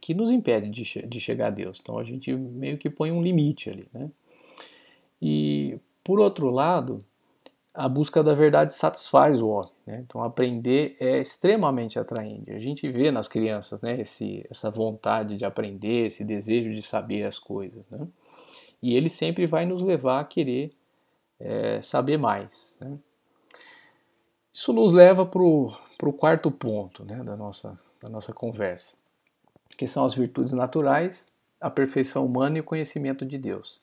que 0.00 0.14
nos 0.14 0.30
impede 0.30 0.70
de, 0.70 1.02
de 1.02 1.20
chegar 1.20 1.48
a 1.48 1.50
Deus. 1.50 1.80
Então 1.82 1.98
a 1.98 2.04
gente 2.04 2.32
meio 2.32 2.78
que 2.78 2.88
põe 2.88 3.10
um 3.10 3.20
limite 3.20 3.68
ali. 3.68 3.88
Né? 3.92 4.08
E, 5.20 5.76
por 6.04 6.20
outro 6.20 6.48
lado, 6.48 7.04
a 7.74 7.88
busca 7.88 8.22
da 8.22 8.34
verdade 8.34 8.72
satisfaz 8.72 9.40
o 9.40 9.48
homem. 9.48 9.72
Né? 9.86 10.04
Então, 10.06 10.22
aprender 10.22 10.96
é 11.00 11.20
extremamente 11.20 11.98
atraente. 11.98 12.52
A 12.52 12.58
gente 12.60 12.88
vê 12.88 13.10
nas 13.10 13.26
crianças 13.26 13.80
né, 13.80 14.00
esse, 14.00 14.46
essa 14.48 14.70
vontade 14.70 15.36
de 15.36 15.44
aprender, 15.44 16.06
esse 16.06 16.24
desejo 16.24 16.72
de 16.72 16.82
saber 16.82 17.24
as 17.24 17.40
coisas. 17.40 17.84
Né? 17.90 18.06
E 18.82 18.96
ele 18.96 19.08
sempre 19.08 19.46
vai 19.46 19.64
nos 19.64 19.82
levar 19.82 20.20
a 20.20 20.24
querer 20.24 20.74
é, 21.38 21.80
saber 21.82 22.18
mais. 22.18 22.76
Né? 22.80 22.98
Isso 24.52 24.72
nos 24.72 24.92
leva 24.92 25.24
para 25.24 25.40
o 25.40 26.12
quarto 26.18 26.50
ponto 26.50 27.04
né, 27.04 27.22
da, 27.22 27.36
nossa, 27.36 27.78
da 28.00 28.08
nossa 28.08 28.32
conversa, 28.32 28.94
que 29.76 29.86
são 29.86 30.04
as 30.04 30.14
virtudes 30.14 30.52
naturais, 30.52 31.30
a 31.60 31.70
perfeição 31.70 32.26
humana 32.26 32.58
e 32.58 32.60
o 32.60 32.64
conhecimento 32.64 33.24
de 33.24 33.38
Deus. 33.38 33.80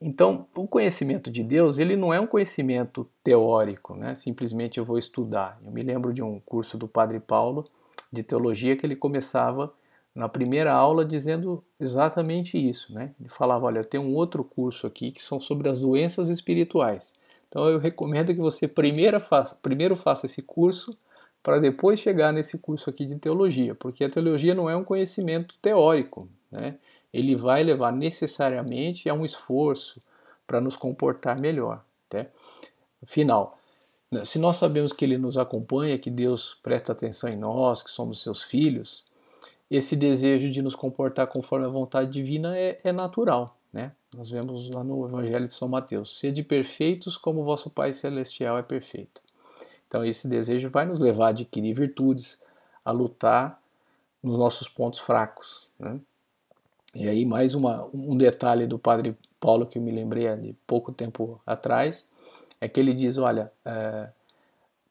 Então, 0.00 0.46
o 0.56 0.66
conhecimento 0.66 1.30
de 1.30 1.42
Deus, 1.42 1.78
ele 1.78 1.96
não 1.96 2.14
é 2.14 2.20
um 2.20 2.26
conhecimento 2.26 3.08
teórico, 3.22 3.96
né? 3.96 4.14
Simplesmente 4.14 4.78
eu 4.78 4.84
vou 4.84 4.96
estudar. 4.96 5.58
Eu 5.64 5.72
me 5.72 5.82
lembro 5.82 6.12
de 6.12 6.22
um 6.22 6.38
curso 6.40 6.78
do 6.78 6.86
Padre 6.86 7.18
Paulo 7.18 7.64
de 8.12 8.22
teologia 8.22 8.76
que 8.76 8.86
ele 8.86 8.94
começava 8.94 9.72
na 10.18 10.28
primeira 10.28 10.72
aula 10.72 11.04
dizendo 11.04 11.62
exatamente 11.78 12.58
isso, 12.58 12.92
né? 12.92 13.14
Ele 13.20 13.28
falava, 13.28 13.66
olha, 13.66 13.78
eu 13.78 13.84
tenho 13.84 14.02
um 14.02 14.16
outro 14.16 14.42
curso 14.42 14.84
aqui 14.84 15.12
que 15.12 15.22
são 15.22 15.40
sobre 15.40 15.68
as 15.68 15.78
doenças 15.78 16.28
espirituais. 16.28 17.14
Então 17.48 17.68
eu 17.68 17.78
recomendo 17.78 18.34
que 18.34 18.40
você 18.40 18.66
primeiro 18.66 19.20
faça, 19.20 19.56
primeiro 19.62 19.94
faça 19.94 20.26
esse 20.26 20.42
curso 20.42 20.98
para 21.40 21.60
depois 21.60 22.00
chegar 22.00 22.32
nesse 22.32 22.58
curso 22.58 22.90
aqui 22.90 23.06
de 23.06 23.14
teologia, 23.14 23.76
porque 23.76 24.02
a 24.02 24.10
teologia 24.10 24.56
não 24.56 24.68
é 24.68 24.76
um 24.76 24.82
conhecimento 24.82 25.54
teórico, 25.62 26.28
né? 26.50 26.74
ele 27.14 27.36
vai 27.36 27.62
levar 27.62 27.92
necessariamente 27.92 29.08
a 29.08 29.14
um 29.14 29.24
esforço 29.24 30.02
para 30.48 30.60
nos 30.60 30.74
comportar 30.74 31.38
melhor. 31.38 31.84
Tá? 32.10 32.26
Final, 33.06 33.56
se 34.24 34.40
nós 34.40 34.56
sabemos 34.56 34.92
que 34.92 35.04
Ele 35.04 35.16
nos 35.16 35.38
acompanha, 35.38 35.96
que 35.96 36.10
Deus 36.10 36.58
presta 36.60 36.90
atenção 36.90 37.30
em 37.30 37.36
nós, 37.36 37.84
que 37.84 37.90
somos 37.90 38.20
seus 38.20 38.42
filhos, 38.42 39.04
esse 39.70 39.94
desejo 39.94 40.50
de 40.50 40.62
nos 40.62 40.74
comportar 40.74 41.26
conforme 41.26 41.66
a 41.66 41.70
vontade 41.70 42.10
divina 42.10 42.58
é, 42.58 42.78
é 42.82 42.92
natural. 42.92 43.56
Né? 43.72 43.92
Nós 44.16 44.30
vemos 44.30 44.70
lá 44.70 44.82
no 44.82 45.06
Evangelho 45.06 45.46
de 45.46 45.54
São 45.54 45.68
Mateus: 45.68 46.18
sede 46.18 46.42
perfeitos 46.42 47.16
como 47.16 47.44
vosso 47.44 47.70
Pai 47.70 47.92
Celestial 47.92 48.56
é 48.58 48.62
perfeito. 48.62 49.20
Então, 49.86 50.04
esse 50.04 50.28
desejo 50.28 50.68
vai 50.70 50.84
nos 50.84 51.00
levar 51.00 51.26
a 51.26 51.30
adquirir 51.30 51.74
virtudes, 51.74 52.38
a 52.84 52.92
lutar 52.92 53.60
nos 54.22 54.36
nossos 54.36 54.68
pontos 54.68 55.00
fracos. 55.00 55.68
Né? 55.78 55.98
E 56.94 57.08
aí, 57.08 57.24
mais 57.24 57.54
uma, 57.54 57.88
um 57.92 58.16
detalhe 58.16 58.66
do 58.66 58.78
Padre 58.78 59.16
Paulo 59.40 59.66
que 59.66 59.78
eu 59.78 59.82
me 59.82 59.90
lembrei 59.90 60.34
de 60.36 60.54
pouco 60.66 60.92
tempo 60.92 61.40
atrás, 61.46 62.06
é 62.60 62.68
que 62.68 62.80
ele 62.80 62.92
diz: 62.92 63.18
olha, 63.18 63.52
é, 63.64 64.08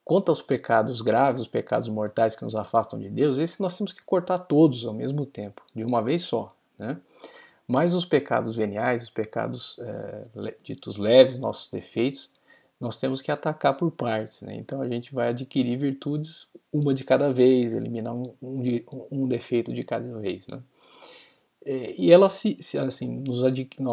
quanto 0.08 0.30
aos 0.30 0.42
pecados 0.42 1.02
graves, 1.02 1.42
os 1.42 1.48
pecados 1.50 1.90
mortais 1.90 2.34
que 2.34 2.46
nos 2.46 2.56
afastam 2.56 2.98
de 2.98 3.10
Deus, 3.10 3.38
esses 3.38 3.60
nós 3.60 3.78
temos 3.78 3.92
que 3.92 4.02
cortar 4.04 4.40
todos 4.40 4.86
ao 4.86 4.94
mesmo 4.94 5.26
tempo, 5.26 5.62
de 5.76 5.84
uma 5.84 6.02
vez 6.02 6.22
só. 6.22 6.56
Né? 6.80 6.96
Mas 7.68 7.94
os 7.94 8.06
pecados 8.06 8.56
veniais, 8.56 9.04
os 9.04 9.10
pecados 9.10 9.78
é, 9.82 10.56
ditos 10.64 10.96
leves, 10.96 11.38
nossos 11.38 11.70
defeitos, 11.70 12.32
nós 12.80 12.98
temos 12.98 13.20
que 13.20 13.30
atacar 13.30 13.76
por 13.76 13.92
partes. 13.92 14.42
Né? 14.44 14.56
Então 14.56 14.82
a 14.82 14.88
gente 14.88 15.14
vai 15.14 15.28
adquirir 15.28 15.78
virtudes 15.78 16.48
uma 16.72 16.94
de 16.94 17.04
cada 17.04 17.30
vez, 17.30 17.74
eliminar 17.74 18.14
um, 18.14 18.34
um, 18.42 18.62
um 19.12 19.28
defeito 19.28 19.74
de 19.74 19.84
cada 19.84 20.18
vez. 20.20 20.48
Né? 20.48 20.60
É, 21.66 21.94
e 21.98 22.14
ela 22.14 22.30
se, 22.30 22.56
se 22.62 22.78
assim, 22.78 23.22
nos 23.28 23.42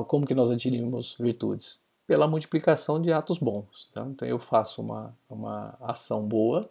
como 0.06 0.24
que 0.24 0.34
nós 0.34 0.48
adquirimos 0.48 1.16
virtudes? 1.18 1.76
Pela 2.06 2.28
multiplicação 2.28 3.00
de 3.00 3.12
atos 3.12 3.38
bons. 3.38 3.88
Tá? 3.92 4.06
Então 4.06 4.26
eu 4.28 4.38
faço 4.38 4.82
uma, 4.82 5.16
uma 5.28 5.76
ação 5.80 6.22
boa 6.22 6.68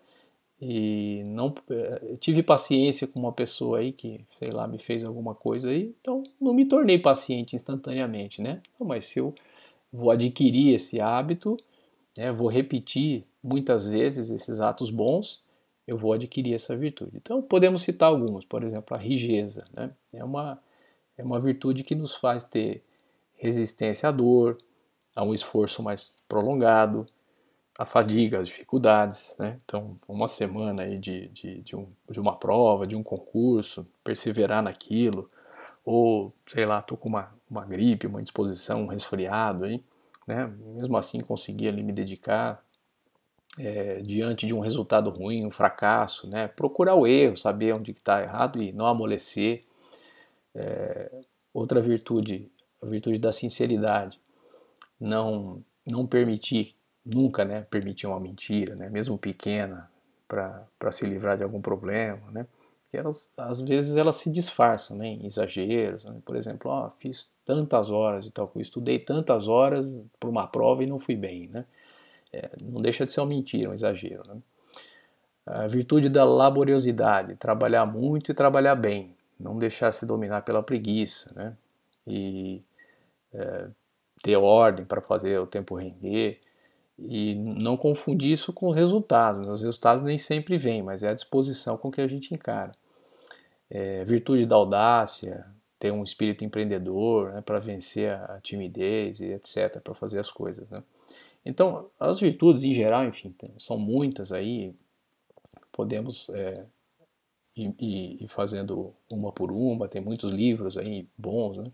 e 0.62 1.24
não 1.26 1.54
é, 1.70 2.16
tive 2.20 2.42
paciência 2.42 3.08
com 3.08 3.20
uma 3.20 3.32
pessoa 3.32 3.80
aí 3.80 3.92
que, 3.92 4.24
sei 4.40 4.52
lá, 4.52 4.68
me 4.68 4.80
fez 4.80 5.04
alguma 5.04 5.36
coisa 5.36 5.70
aí, 5.70 5.94
então 6.00 6.24
não 6.40 6.54
me 6.54 6.66
tornei 6.66 6.98
paciente 6.98 7.56
instantaneamente, 7.56 8.42
né? 8.42 8.62
mas 8.80 9.06
se 9.06 9.20
eu 9.20 9.34
vou 9.92 10.10
adquirir 10.10 10.74
esse 10.74 11.02
hábito, 11.02 11.58
né, 12.18 12.32
vou 12.32 12.48
repetir 12.48 13.26
muitas 13.44 13.86
vezes 13.86 14.30
esses 14.30 14.60
atos 14.60 14.90
bons, 14.90 15.44
eu 15.86 15.98
vou 15.98 16.14
adquirir 16.14 16.54
essa 16.54 16.76
virtude. 16.78 17.18
Então 17.18 17.42
podemos 17.42 17.82
citar 17.82 18.10
alguns, 18.10 18.46
por 18.46 18.64
exemplo, 18.64 18.96
a 18.96 19.00
rigeza, 19.00 19.66
né? 19.74 19.92
É 20.14 20.24
uma 20.24 20.60
é 21.18 21.24
uma 21.24 21.40
virtude 21.40 21.84
que 21.84 21.94
nos 21.94 22.16
faz 22.16 22.44
ter 22.44 22.84
resistência 23.36 24.10
à 24.10 24.12
dor, 24.12 24.58
a 25.16 25.24
um 25.24 25.34
esforço 25.34 25.84
mais 25.84 26.24
prolongado, 26.28 27.06
a 27.78 27.86
fadiga, 27.86 28.40
as 28.40 28.48
dificuldades. 28.48 29.36
Né? 29.38 29.58
Então, 29.64 29.98
uma 30.08 30.28
semana 30.28 30.84
aí 30.84 30.98
de, 30.98 31.28
de, 31.30 31.62
de, 31.62 31.76
um, 31.76 31.88
de 32.10 32.20
uma 32.20 32.36
prova, 32.36 32.86
de 32.86 32.96
um 32.96 33.04
concurso, 33.04 33.88
perseverar 34.04 34.62
naquilo, 34.62 35.28
ou 35.86 36.34
sei 36.48 36.66
lá, 36.66 36.80
estou 36.80 36.98
com 36.98 37.10
uma, 37.10 37.34
uma 37.50 37.66
gripe, 37.66 38.08
uma 38.08 38.20
indisposição, 38.20 38.84
um 38.84 38.88
resfriado, 38.88 39.66
aí, 39.66 39.84
né? 40.28 40.52
mesmo 40.76 40.96
assim 40.98 41.20
conseguir 41.22 41.68
ali 41.68 41.84
me 41.84 41.94
dedicar. 41.94 42.64
É, 43.56 44.02
diante 44.02 44.48
de 44.48 44.54
um 44.56 44.60
resultado 44.60 45.12
ruim, 45.12 45.46
um 45.46 45.52
fracasso, 45.52 46.28
né? 46.28 46.48
procurar 46.48 46.96
o 46.96 47.06
erro, 47.06 47.36
saber 47.36 47.72
onde 47.72 47.92
está 47.92 48.20
errado 48.20 48.60
e 48.60 48.72
não 48.72 48.88
amolecer, 48.88 49.62
é, 50.56 51.12
outra 51.54 51.80
virtude, 51.80 52.52
a 52.82 52.88
virtude 52.88 53.20
da 53.20 53.32
sinceridade. 53.32 54.20
Não, 55.04 55.64
não 55.86 56.06
permitir, 56.06 56.76
nunca 57.06 57.44
né, 57.44 57.62
permitir 57.70 58.08
uma 58.08 58.20
mentira, 58.20 58.76
né, 58.76 58.90
mesmo 58.90 59.18
pequena, 59.18 59.90
para 60.28 60.92
se 60.92 61.06
livrar 61.06 61.38
de 61.38 61.44
algum 61.44 61.62
problema. 61.62 62.22
Né? 62.32 62.48
E 62.92 62.98
elas, 62.98 63.32
às 63.38 63.62
vezes 63.62 63.96
elas 63.96 64.16
se 64.16 64.32
disfarçam 64.32 64.98
né, 64.98 65.08
em 65.08 65.26
exageros. 65.26 66.06
Né? 66.06 66.16
Por 66.26 66.36
exemplo, 66.36 66.72
oh, 66.72 66.90
fiz 66.92 67.32
tantas 67.46 67.90
horas 67.92 68.24
de 68.24 68.32
tal 68.32 68.52
estudei 68.56 69.00
tantas 69.00 69.48
horas 69.48 69.94
para 70.20 70.30
uma 70.30 70.48
prova 70.48 70.84
e 70.84 70.88
não 70.88 71.00
fui 71.00 71.16
bem. 71.16 71.50
Né? 71.50 71.66
É, 72.32 72.50
não 72.62 72.82
deixa 72.82 73.06
de 73.06 73.12
ser 73.12 73.20
uma 73.20 73.28
mentira, 73.28 73.70
um 73.70 73.74
exagero. 73.74 74.24
Né? 74.28 74.38
A 75.46 75.68
virtude 75.68 76.08
da 76.10 76.24
laboriosidade, 76.24 77.36
trabalhar 77.36 77.86
muito 77.86 78.32
e 78.32 78.34
trabalhar 78.34 78.76
bem 78.76 79.14
não 79.44 79.58
deixar 79.58 79.92
se 79.92 80.06
dominar 80.06 80.42
pela 80.42 80.64
preguiça, 80.64 81.32
né? 81.36 81.56
E 82.08 82.62
é, 83.34 83.68
ter 84.24 84.38
ordem 84.38 84.86
para 84.86 85.02
fazer 85.02 85.38
o 85.38 85.46
tempo 85.46 85.76
render 85.76 86.40
e 86.98 87.36
não 87.36 87.76
confundir 87.76 88.32
isso 88.32 88.54
com 88.54 88.70
os 88.70 88.76
resultados. 88.76 89.46
Né? 89.46 89.52
Os 89.52 89.62
resultados 89.62 90.02
nem 90.02 90.18
sempre 90.18 90.58
vêm, 90.58 90.82
mas 90.82 91.04
é 91.04 91.10
a 91.10 91.14
disposição 91.14 91.78
com 91.78 91.92
que 91.92 92.00
a 92.00 92.08
gente 92.08 92.34
encara. 92.34 92.72
É, 93.70 94.06
virtude 94.06 94.46
da 94.46 94.56
audácia, 94.56 95.46
ter 95.78 95.92
um 95.92 96.04
espírito 96.04 96.46
empreendedor 96.46 97.34
né, 97.34 97.42
para 97.42 97.60
vencer 97.60 98.14
a 98.14 98.40
timidez 98.42 99.20
e 99.20 99.26
etc, 99.34 99.82
para 99.82 99.94
fazer 99.94 100.20
as 100.20 100.32
coisas. 100.32 100.70
Né? 100.70 100.82
Então, 101.46 101.90
as 102.00 102.20
virtudes 102.20 102.64
em 102.64 102.72
geral, 102.72 103.04
enfim, 103.06 103.36
são 103.58 103.78
muitas 103.78 104.32
aí. 104.32 104.74
Podemos 105.74 106.30
é, 106.30 106.64
e, 107.58 108.24
e, 108.24 108.28
fazendo 108.30 108.94
uma 109.10 109.32
por 109.32 109.52
uma, 109.52 109.88
tem 109.88 110.02
muitos 110.02 110.32
livros 110.34 110.78
aí 110.78 111.08
bons, 111.18 111.58
né? 111.58 111.66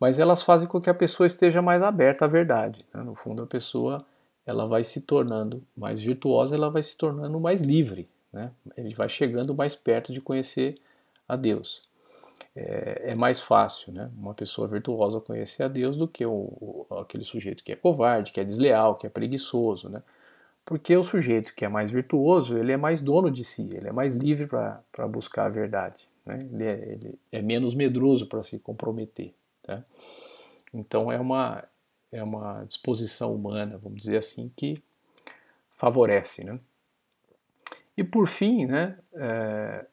Mas 0.00 0.18
elas 0.18 0.42
fazem 0.42 0.66
com 0.66 0.80
que 0.80 0.88
a 0.88 0.94
pessoa 0.94 1.26
esteja 1.26 1.60
mais 1.60 1.82
aberta 1.82 2.24
à 2.24 2.28
verdade. 2.28 2.86
Né? 2.92 3.02
No 3.02 3.14
fundo, 3.14 3.42
a 3.42 3.46
pessoa 3.46 4.04
ela 4.46 4.66
vai 4.66 4.82
se 4.82 5.02
tornando 5.02 5.62
mais 5.76 6.00
virtuosa, 6.00 6.56
ela 6.56 6.70
vai 6.70 6.82
se 6.82 6.96
tornando 6.96 7.38
mais 7.38 7.60
livre, 7.60 8.08
né? 8.32 8.50
Ele 8.76 8.94
vai 8.94 9.08
chegando 9.08 9.54
mais 9.54 9.76
perto 9.76 10.12
de 10.12 10.20
conhecer 10.20 10.80
a 11.28 11.36
Deus. 11.36 11.88
É, 12.56 13.10
é 13.10 13.14
mais 13.14 13.38
fácil, 13.38 13.92
né? 13.92 14.10
Uma 14.16 14.34
pessoa 14.34 14.66
virtuosa 14.66 15.20
conhecer 15.20 15.62
a 15.62 15.68
Deus 15.68 15.96
do 15.96 16.08
que 16.08 16.24
o, 16.24 16.32
o, 16.32 16.86
aquele 16.98 17.22
sujeito 17.22 17.62
que 17.62 17.70
é 17.70 17.76
covarde, 17.76 18.32
que 18.32 18.40
é 18.40 18.44
desleal, 18.44 18.96
que 18.96 19.06
é 19.06 19.10
preguiçoso, 19.10 19.88
né? 19.88 20.00
Porque 20.64 20.96
o 20.96 21.02
sujeito 21.02 21.54
que 21.54 21.64
é 21.64 21.68
mais 21.68 21.90
virtuoso, 21.90 22.56
ele 22.56 22.72
é 22.72 22.76
mais 22.76 23.00
dono 23.00 23.30
de 23.30 23.44
si, 23.44 23.68
ele 23.72 23.88
é 23.88 23.92
mais 23.92 24.14
livre 24.14 24.46
para 24.46 25.08
buscar 25.08 25.46
a 25.46 25.48
verdade. 25.48 26.08
Né? 26.24 26.38
Ele, 26.52 26.64
é, 26.64 26.92
ele, 26.92 27.18
é, 27.32 27.42
menos 27.42 27.74
medroso 27.74 28.26
para 28.26 28.42
se 28.42 28.58
comprometer. 28.58 29.34
Tá? 29.70 29.84
Então 30.74 31.12
é 31.12 31.18
uma, 31.18 31.64
é 32.10 32.22
uma 32.22 32.64
disposição 32.64 33.34
humana, 33.34 33.78
vamos 33.78 34.00
dizer 34.00 34.16
assim, 34.16 34.50
que 34.56 34.82
favorece. 35.72 36.42
Né? 36.42 36.58
E 37.96 38.02
por 38.02 38.26
fim, 38.26 38.66
né, 38.66 38.98
é, 39.14 39.86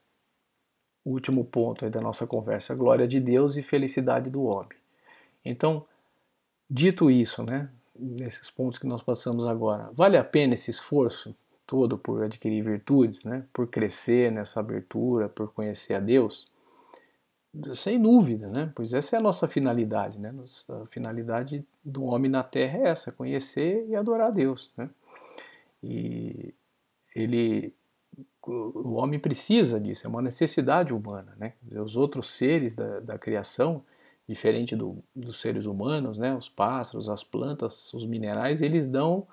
o 1.05 1.11
último 1.11 1.45
ponto 1.45 1.87
da 1.89 2.01
nossa 2.01 2.25
conversa, 2.25 2.75
glória 2.75 3.07
de 3.07 3.19
Deus 3.19 3.55
e 3.55 3.61
felicidade 3.61 4.29
do 4.29 4.43
homem. 4.43 4.77
Então, 5.45 5.85
dito 6.69 7.11
isso, 7.11 7.43
né, 7.43 7.69
nesses 7.95 8.49
pontos 8.49 8.79
que 8.79 8.87
nós 8.87 9.01
passamos 9.03 9.45
agora, 9.45 9.91
vale 9.93 10.17
a 10.17 10.23
pena 10.23 10.55
esse 10.55 10.71
esforço 10.71 11.35
todo 11.67 11.97
por 11.97 12.23
adquirir 12.23 12.63
virtudes, 12.63 13.25
né? 13.25 13.43
por 13.51 13.67
crescer 13.67 14.31
nessa 14.31 14.61
abertura, 14.61 15.27
por 15.27 15.51
conhecer 15.51 15.95
a 15.95 15.99
Deus, 15.99 16.49
sem 17.73 18.01
dúvida, 18.01 18.47
né? 18.47 18.71
pois 18.75 18.93
essa 18.93 19.15
é 19.15 19.19
a 19.19 19.21
nossa 19.21 19.47
finalidade. 19.47 20.19
Né? 20.19 20.33
A 20.69 20.85
finalidade 20.85 21.65
do 21.83 22.03
homem 22.03 22.29
na 22.29 22.43
terra 22.43 22.79
é 22.79 22.89
essa, 22.89 23.11
conhecer 23.11 23.85
e 23.87 23.95
adorar 23.95 24.27
a 24.27 24.31
Deus. 24.31 24.71
Né? 24.77 24.89
E 25.83 26.53
ele, 27.15 27.73
o 28.45 28.95
homem 28.95 29.19
precisa 29.19 29.79
disso, 29.79 30.05
é 30.05 30.09
uma 30.09 30.21
necessidade 30.21 30.93
humana. 30.93 31.33
Né? 31.37 31.53
Os 31.83 31.95
outros 31.95 32.27
seres 32.27 32.75
da, 32.75 32.99
da 32.99 33.17
criação, 33.17 33.83
diferente 34.27 34.75
do, 34.75 35.03
dos 35.15 35.39
seres 35.39 35.65
humanos, 35.65 36.17
né? 36.17 36.35
os 36.35 36.49
pássaros, 36.49 37.09
as 37.09 37.23
plantas, 37.23 37.93
os 37.93 38.05
minerais, 38.05 38.61
eles 38.61 38.87
dão 38.87 39.27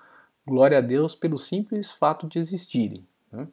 glória 0.47 0.77
a 0.77 0.81
Deus 0.81 1.15
pelo 1.15 1.37
simples 1.37 1.91
fato 1.91 2.27
de 2.27 2.39
existirem. 2.39 3.05
Né? 3.31 3.47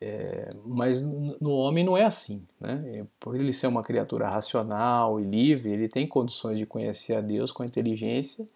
É, 0.00 0.52
mas 0.64 1.00
no 1.02 1.50
homem 1.50 1.84
não 1.84 1.96
é 1.96 2.04
assim. 2.04 2.46
Né? 2.60 2.98
É, 2.98 3.06
por 3.18 3.34
ele 3.34 3.52
ser 3.52 3.66
uma 3.66 3.82
criatura 3.82 4.28
racional 4.28 5.20
e 5.20 5.24
livre, 5.24 5.70
ele 5.70 5.88
tem 5.88 6.06
condições 6.06 6.58
de 6.58 6.66
conhecer 6.66 7.14
a 7.14 7.20
Deus 7.20 7.50
com 7.50 7.62
a 7.62 7.66
inteligência 7.66 8.46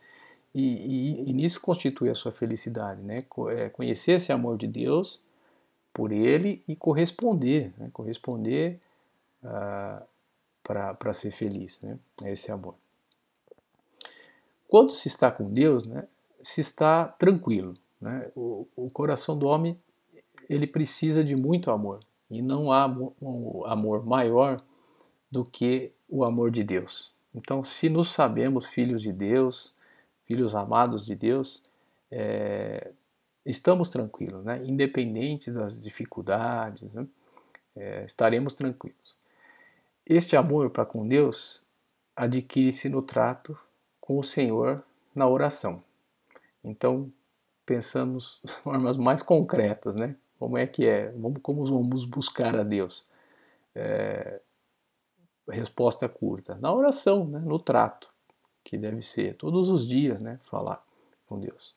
e, 0.55 0.63
e, 0.63 1.31
e 1.31 1.33
nisso 1.33 1.61
constitui 1.61 2.11
a 2.11 2.15
sua 2.15 2.33
felicidade. 2.33 3.01
Né? 3.03 3.25
É, 3.51 3.69
conhecer 3.71 4.13
esse 4.13 4.33
amor 4.33 4.59
de 4.59 4.67
Deus 4.67 5.21
por 5.93 6.13
ele 6.13 6.63
e 6.69 6.77
corresponder, 6.77 7.73
né? 7.79 7.91
corresponder 7.93 8.79
ah, 9.43 10.03
para 10.63 11.13
ser 11.13 11.31
feliz, 11.31 11.81
né? 11.81 11.99
esse 12.25 12.53
amor. 12.53 12.75
Quando 14.71 14.93
se 14.93 15.09
está 15.09 15.33
com 15.33 15.53
Deus, 15.53 15.85
né, 15.85 16.07
se 16.41 16.61
está 16.61 17.05
tranquilo. 17.05 17.75
Né? 18.01 18.31
O, 18.37 18.69
o, 18.77 18.89
coração 18.89 19.37
do 19.37 19.47
homem 19.47 19.77
ele 20.51 20.67
precisa 20.67 21.23
de 21.23 21.37
muito 21.37 21.71
amor 21.71 22.01
e 22.29 22.43
não 22.43 22.73
há 22.73 22.85
um 23.23 23.65
amor 23.67 24.05
maior 24.05 24.61
do 25.31 25.45
que 25.45 25.93
o 26.09 26.25
amor 26.25 26.51
de 26.51 26.65
Deus. 26.65 27.13
Então, 27.33 27.63
se 27.63 27.89
nos 27.89 28.11
sabemos 28.11 28.67
filhos 28.67 29.01
de 29.01 29.13
Deus, 29.13 29.73
filhos 30.25 30.57
amados 30.57 31.07
de 31.07 31.15
Deus, 31.15 31.63
é, 32.11 32.91
estamos 33.47 33.89
tranquilos, 33.91 34.45
né? 34.45 34.61
independente 34.65 35.53
das 35.53 35.81
dificuldades, 35.81 36.95
né? 36.95 37.07
é, 37.77 38.05
estaremos 38.05 38.53
tranquilos. 38.53 39.17
Este 40.05 40.37
amor 40.37 40.71
para 40.71 40.85
com 40.85 41.07
Deus 41.07 41.65
adquire-se 42.17 42.89
no 42.89 43.03
trato 43.03 43.57
com 44.01 44.19
o 44.19 44.25
Senhor 44.25 44.83
na 45.15 45.29
oração. 45.29 45.81
Então, 46.65 47.13
pensamos 47.65 48.41
formas 48.65 48.97
mais 48.97 49.23
concretas, 49.23 49.95
né? 49.95 50.17
Como 50.41 50.57
é 50.57 50.67
que 50.67 50.87
é? 50.87 51.11
Vamos, 51.11 51.41
como 51.43 51.67
vamos 51.67 52.07
buscar 52.07 52.59
a 52.59 52.63
Deus? 52.63 53.05
É, 53.75 54.41
resposta 55.47 56.09
curta. 56.09 56.55
Na 56.55 56.73
oração, 56.73 57.27
né? 57.27 57.41
no 57.41 57.59
trato, 57.59 58.11
que 58.65 58.79
deve 58.79 59.03
ser 59.03 59.37
todos 59.37 59.69
os 59.69 59.87
dias, 59.87 60.19
né? 60.19 60.41
Falar 60.43 60.83
com 61.27 61.39
Deus. 61.39 61.75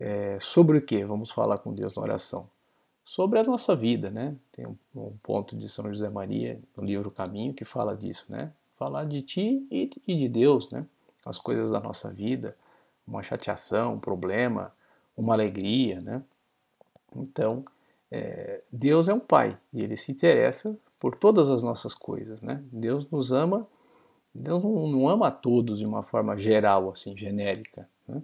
É, 0.00 0.36
sobre 0.40 0.78
o 0.78 0.82
que 0.82 1.04
vamos 1.04 1.30
falar 1.30 1.58
com 1.58 1.72
Deus 1.72 1.94
na 1.94 2.02
oração? 2.02 2.50
Sobre 3.04 3.38
a 3.38 3.44
nossa 3.44 3.76
vida, 3.76 4.10
né? 4.10 4.34
Tem 4.50 4.66
um, 4.66 4.76
um, 4.92 5.16
ponto 5.22 5.56
de 5.56 5.68
São 5.68 5.88
José 5.88 6.08
Maria 6.08 6.58
no 6.76 6.84
livro 6.84 7.08
Caminho 7.08 7.54
que 7.54 7.64
fala 7.64 7.96
disso, 7.96 8.26
né? 8.28 8.52
Falar 8.76 9.04
de 9.04 9.22
ti 9.22 9.64
e, 9.70 9.88
e 10.08 10.16
de 10.16 10.28
Deus, 10.28 10.68
né? 10.70 10.84
As 11.24 11.38
coisas 11.38 11.70
da 11.70 11.78
nossa 11.78 12.12
vida, 12.12 12.56
uma 13.06 13.22
chateação, 13.22 13.94
um 13.94 14.00
problema, 14.00 14.74
uma 15.16 15.34
alegria, 15.34 16.00
né? 16.00 16.20
Então, 17.14 17.64
é, 18.10 18.62
Deus 18.70 19.08
é 19.08 19.14
um 19.14 19.20
pai 19.20 19.58
e 19.72 19.82
ele 19.82 19.96
se 19.96 20.12
interessa 20.12 20.76
por 20.98 21.14
todas 21.14 21.50
as 21.50 21.62
nossas 21.62 21.94
coisas, 21.94 22.40
né? 22.40 22.62
Deus 22.72 23.08
nos 23.10 23.32
ama, 23.32 23.66
Deus 24.34 24.62
não, 24.62 24.88
não 24.88 25.08
ama 25.08 25.28
a 25.28 25.30
todos 25.30 25.78
de 25.78 25.86
uma 25.86 26.02
forma 26.02 26.36
geral, 26.36 26.90
assim, 26.90 27.16
genérica. 27.16 27.88
Né? 28.06 28.22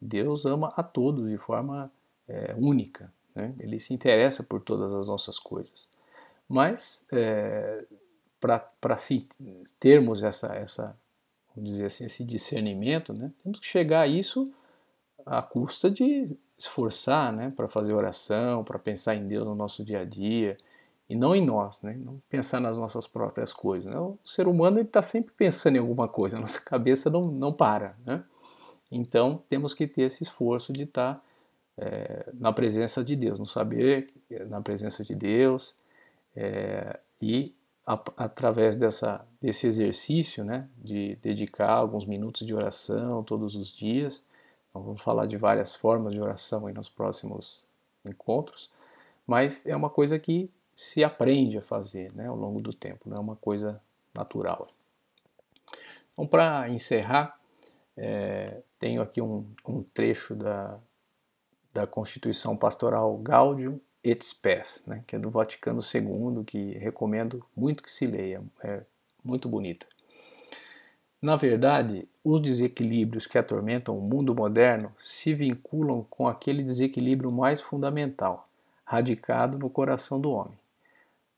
Deus 0.00 0.44
ama 0.46 0.72
a 0.76 0.82
todos 0.82 1.28
de 1.28 1.36
forma 1.36 1.90
é, 2.28 2.54
única. 2.58 3.12
Né? 3.34 3.54
Ele 3.58 3.78
se 3.78 3.94
interessa 3.94 4.42
por 4.42 4.60
todas 4.60 4.92
as 4.92 5.06
nossas 5.06 5.38
coisas. 5.38 5.88
Mas, 6.48 7.04
é, 7.12 7.84
para 8.40 8.96
termos 9.78 10.22
essa, 10.22 10.54
essa 10.54 10.96
vamos 11.54 11.70
dizer 11.70 11.86
assim, 11.86 12.04
esse 12.04 12.24
discernimento, 12.24 13.12
né? 13.12 13.30
temos 13.42 13.60
que 13.60 13.66
chegar 13.66 14.02
a 14.02 14.06
isso 14.06 14.52
à 15.26 15.42
custa 15.42 15.90
de 15.90 16.36
esforçar 16.60 17.32
né? 17.32 17.52
para 17.54 17.68
fazer 17.68 17.92
oração, 17.92 18.62
para 18.62 18.78
pensar 18.78 19.14
em 19.14 19.26
Deus 19.26 19.46
no 19.46 19.54
nosso 19.54 19.84
dia 19.84 20.00
a 20.00 20.04
dia 20.04 20.56
e 21.08 21.16
não 21.16 21.34
em 21.34 21.44
nós, 21.44 21.82
né? 21.82 21.96
não 21.98 22.20
pensar 22.28 22.60
nas 22.60 22.76
nossas 22.76 23.06
próprias 23.06 23.52
coisas. 23.52 23.90
Né? 23.90 23.98
O 23.98 24.18
ser 24.24 24.46
humano 24.46 24.78
está 24.80 25.02
sempre 25.02 25.32
pensando 25.36 25.76
em 25.76 25.80
alguma 25.80 26.06
coisa, 26.08 26.36
a 26.38 26.40
nossa 26.40 26.60
cabeça 26.60 27.10
não, 27.10 27.26
não 27.26 27.52
para. 27.52 27.96
Né? 28.04 28.22
Então 28.90 29.42
temos 29.48 29.74
que 29.74 29.86
ter 29.86 30.02
esse 30.02 30.22
esforço 30.22 30.72
de 30.72 30.84
estar 30.84 31.14
tá, 31.14 31.22
é, 31.78 32.30
na 32.34 32.52
presença 32.52 33.02
de 33.02 33.16
Deus, 33.16 33.38
no 33.38 33.46
saber 33.46 34.12
na 34.48 34.60
presença 34.60 35.04
de 35.04 35.14
Deus 35.14 35.74
é, 36.36 37.00
e 37.20 37.54
através 38.16 38.76
dessa, 38.76 39.26
desse 39.40 39.66
exercício, 39.66 40.44
né, 40.44 40.68
de 40.76 41.16
dedicar 41.16 41.70
alguns 41.70 42.04
minutos 42.04 42.46
de 42.46 42.54
oração 42.54 43.24
todos 43.24 43.56
os 43.56 43.68
dias. 43.68 44.24
Então, 44.70 44.82
vamos 44.82 45.02
falar 45.02 45.26
de 45.26 45.36
várias 45.36 45.74
formas 45.74 46.14
de 46.14 46.20
oração 46.20 46.66
aí 46.66 46.72
nos 46.72 46.88
próximos 46.88 47.66
encontros, 48.04 48.70
mas 49.26 49.66
é 49.66 49.76
uma 49.76 49.90
coisa 49.90 50.18
que 50.18 50.50
se 50.74 51.04
aprende 51.04 51.58
a 51.58 51.62
fazer 51.62 52.12
né, 52.14 52.26
ao 52.26 52.36
longo 52.36 52.60
do 52.60 52.72
tempo, 52.72 53.08
não 53.08 53.16
é 53.16 53.20
uma 53.20 53.36
coisa 53.36 53.80
natural. 54.14 54.68
Então, 56.12 56.26
para 56.26 56.68
encerrar, 56.68 57.38
é, 57.96 58.62
tenho 58.78 59.02
aqui 59.02 59.20
um, 59.20 59.46
um 59.66 59.82
trecho 59.82 60.34
da, 60.34 60.78
da 61.72 61.86
Constituição 61.86 62.56
Pastoral 62.56 63.16
Gaudium 63.18 63.78
et 64.02 64.22
Spes, 64.24 64.84
né, 64.86 65.04
que 65.06 65.16
é 65.16 65.18
do 65.18 65.30
Vaticano 65.30 65.80
II, 65.82 66.44
que 66.44 66.78
recomendo 66.78 67.44
muito 67.54 67.82
que 67.82 67.92
se 67.92 68.06
leia, 68.06 68.42
é 68.62 68.82
muito 69.22 69.48
bonita. 69.48 69.86
Na 71.22 71.36
verdade, 71.36 72.08
os 72.24 72.40
desequilíbrios 72.40 73.26
que 73.26 73.36
atormentam 73.36 73.96
o 73.96 74.00
mundo 74.00 74.34
moderno 74.34 74.90
se 75.02 75.34
vinculam 75.34 76.06
com 76.08 76.26
aquele 76.26 76.62
desequilíbrio 76.62 77.30
mais 77.30 77.60
fundamental, 77.60 78.48
radicado 78.84 79.58
no 79.58 79.68
coração 79.68 80.18
do 80.18 80.30
homem. 80.30 80.58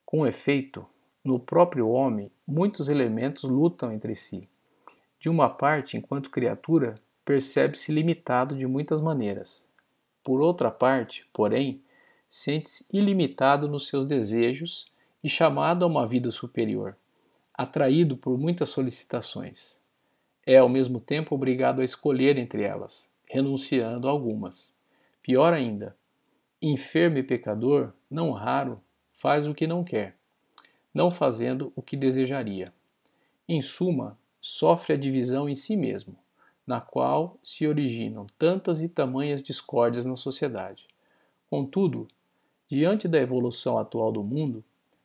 Com 0.05 0.25
efeito, 0.25 0.85
no 1.23 1.37
próprio 1.37 1.89
homem, 1.89 2.31
muitos 2.47 2.87
elementos 2.87 3.43
lutam 3.43 3.91
entre 3.91 4.15
si. 4.15 4.47
De 5.19 5.29
uma 5.29 5.49
parte, 5.49 5.97
enquanto 5.97 6.29
criatura, 6.29 6.95
percebe-se 7.25 7.91
limitado 7.91 8.55
de 8.55 8.65
muitas 8.65 9.01
maneiras. 9.01 9.65
Por 10.23 10.39
outra 10.39 10.71
parte, 10.71 11.27
porém, 11.33 11.81
sente-se 12.29 12.85
ilimitado 12.91 13.67
nos 13.67 13.87
seus 13.87 14.05
desejos 14.05 14.91
e 15.21 15.29
chamado 15.29 15.83
a 15.83 15.87
uma 15.87 16.07
vida 16.07 16.31
superior, 16.31 16.95
atraído 17.53 18.17
por 18.17 18.37
muitas 18.37 18.69
solicitações. 18.69 19.79
É 20.45 20.57
ao 20.57 20.67
mesmo 20.67 20.99
tempo 20.99 21.35
obrigado 21.35 21.81
a 21.81 21.83
escolher 21.83 22.37
entre 22.37 22.63
elas, 22.63 23.11
renunciando 23.29 24.07
a 24.07 24.11
algumas. 24.11 24.75
Pior 25.21 25.53
ainda, 25.53 25.95
enfermo 26.61 27.17
e 27.17 27.23
pecador, 27.23 27.93
não 28.09 28.31
raro, 28.31 28.81
faz 29.11 29.47
o 29.47 29.53
que 29.53 29.67
não 29.67 29.83
quer, 29.83 30.15
não 30.93 31.11
fazendo 31.11 31.71
o 31.75 31.81
que 31.81 31.95
desejaria. 31.95 32.73
Em 33.47 33.61
suma, 33.61 34.17
sofre 34.41 34.93
a 34.93 34.97
divisão 34.97 35.47
em 35.47 35.55
si 35.55 35.77
mesmo, 35.77 36.15
na 36.65 36.81
qual 36.81 37.37
se 37.43 37.67
originam 37.67 38.25
tantas 38.37 38.81
e 38.81 38.89
tamanhas 38.89 39.43
discórdias 39.43 40.05
na 40.05 40.15
sociedade. 40.15 40.87
Contudo, 41.49 42.07
Diante 42.73 43.07
da 43.07 43.19
evolução 43.19 43.77
atual 43.77 44.11
do 44.11 44.23
mundo, 44.23 44.63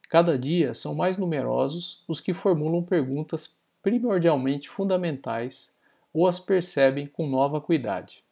cada 0.09 0.39
dia 0.39 0.75
são 0.75 0.95
mais 0.95 1.17
numerosos 1.17 2.03
os 2.09 2.21
que 2.21 2.33
formulam 2.33 2.83
perguntas 2.83 3.57
primordialmente 3.83 4.69
fundamentais 4.69 5.73
ou 6.13 6.27
as 6.27 6.41
percebem 6.41 7.07
com 7.07 7.27
nova 7.27 7.61
cuidade. 7.61 8.25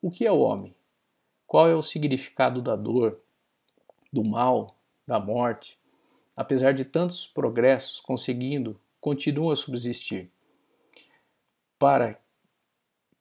O 0.00 0.10
que 0.10 0.26
é 0.26 0.32
o 0.32 0.40
homem? 0.40 0.74
Qual 1.46 1.68
é 1.68 1.74
o 1.74 1.82
significado 1.82 2.62
da 2.62 2.74
dor, 2.74 3.18
do 4.12 4.24
mal, 4.24 4.74
da 5.06 5.20
morte? 5.20 5.78
Apesar 6.36 6.72
de 6.72 6.84
tantos 6.84 7.26
progressos 7.26 8.00
conseguindo, 8.00 8.80
continuam 9.00 9.50
a 9.50 9.56
subsistir. 9.56 10.30
Para 11.78 12.18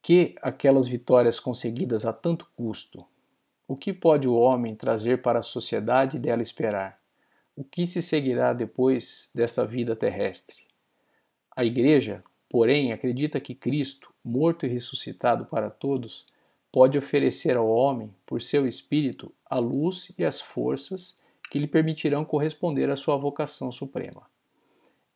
que 0.01 0.35
aquelas 0.41 0.87
vitórias 0.87 1.39
conseguidas 1.39 2.05
a 2.05 2.13
tanto 2.13 2.49
custo 2.55 3.05
o 3.69 3.77
que 3.77 3.93
pode 3.93 4.27
o 4.27 4.33
homem 4.33 4.75
trazer 4.75 5.21
para 5.21 5.39
a 5.39 5.43
sociedade 5.43 6.17
dela 6.17 6.41
esperar? 6.41 6.98
O 7.59 7.63
que 7.65 7.85
se 7.85 8.01
seguirá 8.01 8.53
depois 8.53 9.29
desta 9.35 9.65
vida 9.65 9.93
terrestre? 9.93 10.55
A 11.53 11.65
Igreja, 11.65 12.23
porém, 12.47 12.93
acredita 12.93 13.37
que 13.37 13.53
Cristo, 13.53 14.13
morto 14.23 14.65
e 14.65 14.69
ressuscitado 14.69 15.43
para 15.43 15.69
todos, 15.69 16.25
pode 16.71 16.97
oferecer 16.97 17.57
ao 17.57 17.67
homem, 17.67 18.15
por 18.25 18.41
seu 18.41 18.65
espírito, 18.65 19.29
a 19.45 19.59
luz 19.59 20.09
e 20.17 20.23
as 20.23 20.39
forças 20.39 21.17
que 21.51 21.59
lhe 21.59 21.67
permitirão 21.67 22.23
corresponder 22.23 22.89
à 22.89 22.95
sua 22.95 23.17
vocação 23.17 23.73
suprema. 23.73 24.21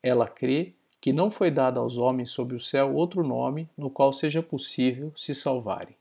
Ela 0.04 0.28
crê 0.28 0.74
que 1.00 1.14
não 1.14 1.32
foi 1.32 1.50
dado 1.50 1.80
aos 1.80 1.96
homens 1.98 2.32
sob 2.32 2.54
o 2.54 2.60
céu 2.60 2.94
outro 2.94 3.26
nome 3.26 3.70
no 3.78 3.90
qual 3.90 4.12
seja 4.12 4.44
possível 4.44 5.14
se 5.16 5.34
salvarem. 5.34 5.96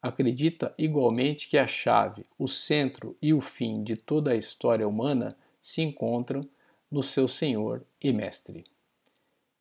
Acredita 0.00 0.74
igualmente 0.78 1.46
que 1.46 1.58
a 1.58 1.66
chave, 1.66 2.24
o 2.38 2.48
centro 2.48 3.14
e 3.20 3.34
o 3.34 3.42
fim 3.42 3.84
de 3.84 3.98
toda 3.98 4.30
a 4.30 4.36
história 4.36 4.88
humana 4.88 5.36
se 5.68 5.82
encontram 5.82 6.48
no 6.90 7.02
seu 7.02 7.28
Senhor 7.28 7.84
e 8.02 8.10
Mestre. 8.10 8.64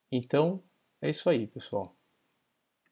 Então, 0.10 0.63
é 1.02 1.10
isso 1.10 1.30
aí, 1.30 1.48
pessoal. 1.48 1.96